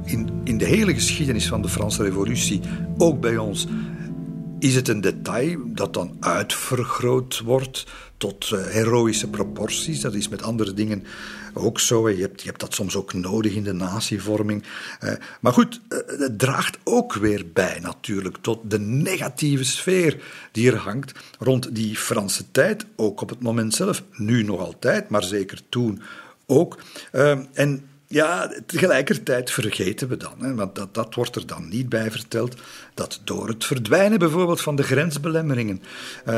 [0.03, 2.61] in, in de hele geschiedenis van de Franse Revolutie,
[2.97, 3.67] ook bij ons,
[4.59, 7.85] is het een detail dat dan uitvergroot wordt
[8.17, 10.01] tot uh, heroïsche proporties.
[10.01, 11.03] Dat is met andere dingen
[11.57, 12.09] ook zo.
[12.09, 14.63] Je hebt, je hebt dat soms ook nodig in de natievorming.
[15.03, 20.71] Uh, maar goed, uh, het draagt ook weer bij natuurlijk tot de negatieve sfeer die
[20.71, 22.85] er hangt rond die Franse tijd.
[22.95, 26.01] Ook op het moment zelf, nu nog altijd, maar zeker toen
[26.45, 26.77] ook.
[27.53, 32.11] en ja, tegelijkertijd vergeten we dan, hè, want dat, dat wordt er dan niet bij
[32.11, 32.55] verteld,
[32.95, 35.81] dat door het verdwijnen bijvoorbeeld van de grensbelemmeringen
[36.27, 36.33] uh,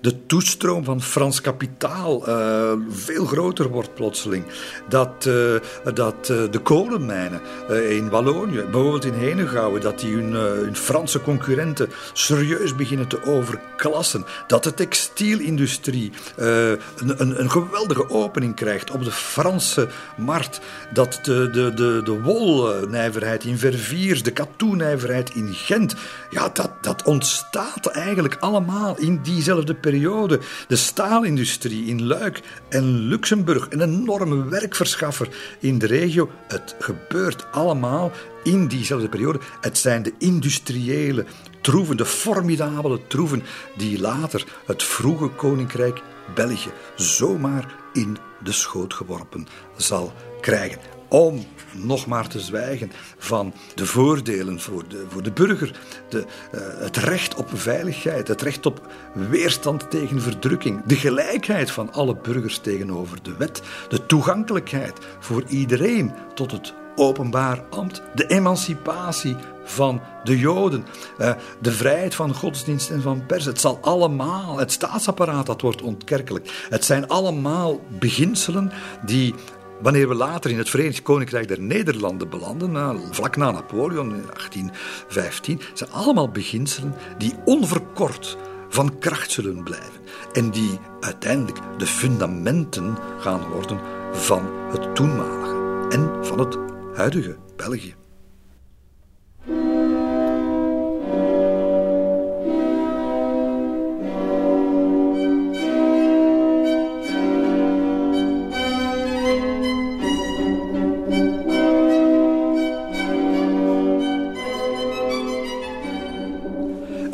[0.00, 4.44] de toestroom van Frans kapitaal uh, veel groter wordt plotseling.
[4.88, 5.54] Dat, uh,
[5.94, 7.40] dat de kolenmijnen
[7.88, 14.24] in Wallonië, bijvoorbeeld in Henegouwen, dat die hun, hun Franse concurrenten serieus beginnen te overklassen.
[14.46, 20.60] Dat de textielindustrie een, een, een geweldige opening krijgt op de Franse markt.
[20.92, 25.95] Dat de, de, de, de wolnijverheid in Verviers, de katoennijverheid in Gent,
[26.30, 30.40] ja, dat, dat ontstaat eigenlijk allemaal in diezelfde periode.
[30.68, 35.28] De staalindustrie in Luik en Luxemburg, een enorme werkverschaffer
[35.60, 36.30] in de regio.
[36.48, 39.40] Het gebeurt allemaal in diezelfde periode.
[39.60, 41.24] Het zijn de industriële
[41.60, 43.42] troeven, de formidabele troeven,
[43.76, 46.02] die later het vroege koninkrijk
[46.34, 50.95] België zomaar in de schoot geworpen zal krijgen.
[51.16, 56.60] Om nog maar te zwijgen van de voordelen voor de, voor de burger, de, uh,
[56.60, 62.58] het recht op veiligheid, het recht op weerstand tegen verdrukking, de gelijkheid van alle burgers
[62.58, 70.38] tegenover de wet, de toegankelijkheid voor iedereen tot het openbaar ambt, de emancipatie van de
[70.38, 70.86] Joden,
[71.18, 73.44] eh, de vrijheid van godsdienst en van pers.
[73.44, 76.66] Het zal allemaal, het staatsapparaat dat wordt ontkerkelijk.
[76.68, 78.72] Het zijn allemaal beginselen
[79.04, 79.34] die
[79.82, 85.60] Wanneer we later in het Verenigd Koninkrijk der Nederlanden belanden, vlak na Napoleon in 1815,
[85.74, 88.36] zijn allemaal beginselen die onverkort
[88.68, 90.00] van kracht zullen blijven
[90.32, 93.80] en die uiteindelijk de fundamenten gaan worden
[94.12, 96.58] van het toenmalige en van het
[96.94, 98.05] huidige België.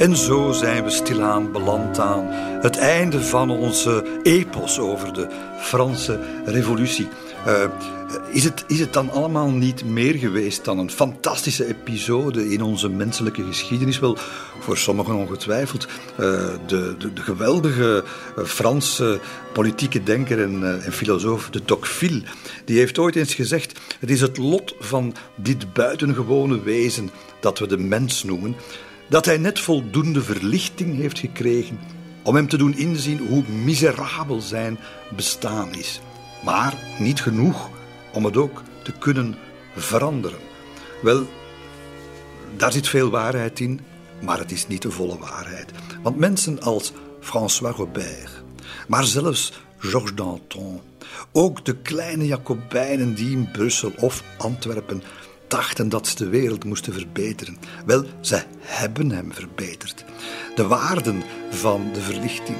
[0.02, 2.26] En zo zijn we stilaan beland aan
[2.60, 5.28] het einde van onze epos over de
[5.58, 7.08] Franse Revolutie.
[7.46, 7.64] Uh,
[8.30, 12.88] is, het, is het dan allemaal niet meer geweest dan een fantastische episode in onze
[12.88, 13.98] menselijke geschiedenis?
[13.98, 14.16] Wel,
[14.60, 15.86] voor sommigen ongetwijfeld.
[15.86, 16.18] Uh,
[16.66, 18.04] de, de, geweldige
[18.38, 19.20] uh, Franse
[19.52, 22.22] politieke denker en, en, filosoof de Tocqueville,
[22.64, 27.66] die heeft ooit eens gezegd: Het is het lot van dit buitengewone wezen dat we
[27.66, 28.56] de mens noemen
[29.12, 31.78] dat hij net voldoende verlichting heeft gekregen
[32.22, 34.78] om hem te doen inzien hoe miserabel zijn
[35.16, 36.00] bestaan is.
[36.44, 37.70] Maar niet genoeg
[38.12, 39.36] om het ook te kunnen
[39.76, 40.38] veranderen.
[41.02, 41.26] Wel,
[42.56, 43.80] daar zit veel waarheid in,
[44.20, 45.70] maar het is niet de volle waarheid.
[46.02, 48.42] Want mensen als François Robert,
[48.88, 50.80] maar zelfs Georges Danton,
[51.32, 55.02] ook de kleine Jacobijnen die in Brussel of Antwerpen
[55.52, 57.56] dachten dat ze de wereld moesten verbeteren.
[57.86, 60.04] Wel, ze hebben hem verbeterd.
[60.54, 62.56] De waarden van de verlichting,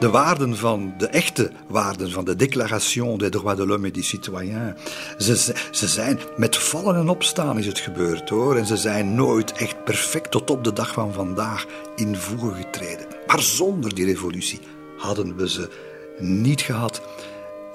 [0.00, 4.02] de waarden van de echte waarden van de Déclaration des droits de l'homme et du
[4.02, 4.76] citoyen.
[5.18, 8.56] Ze, ze zijn met vallen en opstaan is het gebeurd hoor.
[8.56, 13.06] En ze zijn nooit echt perfect tot op de dag van vandaag in voegen getreden.
[13.26, 14.60] Maar zonder die revolutie
[14.96, 15.68] hadden we ze
[16.18, 17.00] niet gehad.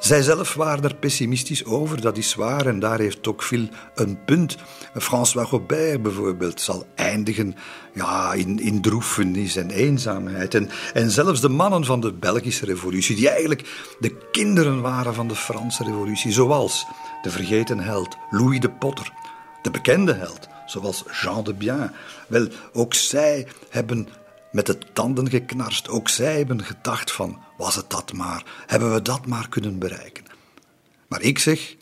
[0.02, 4.58] Zij zelf waren er pessimistisch over, dat is waar, en daar heeft Tocqueville een punt.
[4.94, 7.56] François Robert bijvoorbeeld zal eindigen
[7.94, 10.56] ja, in, in droefenis en eenzaamheid.
[10.56, 15.28] En, en zelfs de mannen van de Belgische revolutie, die eigenlijk de kinderen waren van
[15.28, 16.86] de Franse revolutie, zoals
[17.22, 19.14] de vergeten held Louis de Potter,
[19.62, 21.92] de bekende held, zoals Jean de Bien.
[22.28, 24.08] Wel, ook zij hebben
[24.52, 25.90] met de tanden geknarst.
[25.90, 28.46] Ook zij hebben gedacht van, was het dat maar?
[28.68, 30.26] Hebben we dat maar kunnen bereiken?
[31.08, 31.76] Maar ik zeg,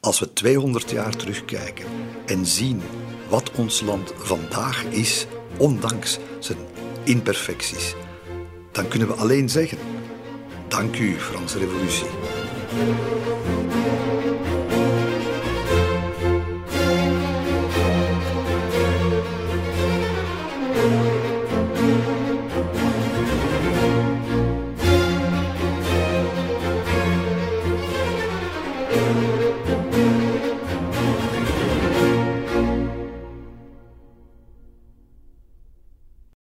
[0.00, 1.86] als we 200 jaar terugkijken
[2.26, 2.82] en zien
[3.28, 5.26] wat ons land vandaag is,
[5.56, 6.58] ondanks zijn
[7.04, 7.94] imperfecties,
[8.72, 9.78] dan kunnen we alleen zeggen,
[10.68, 12.06] dank u Franse Revolutie.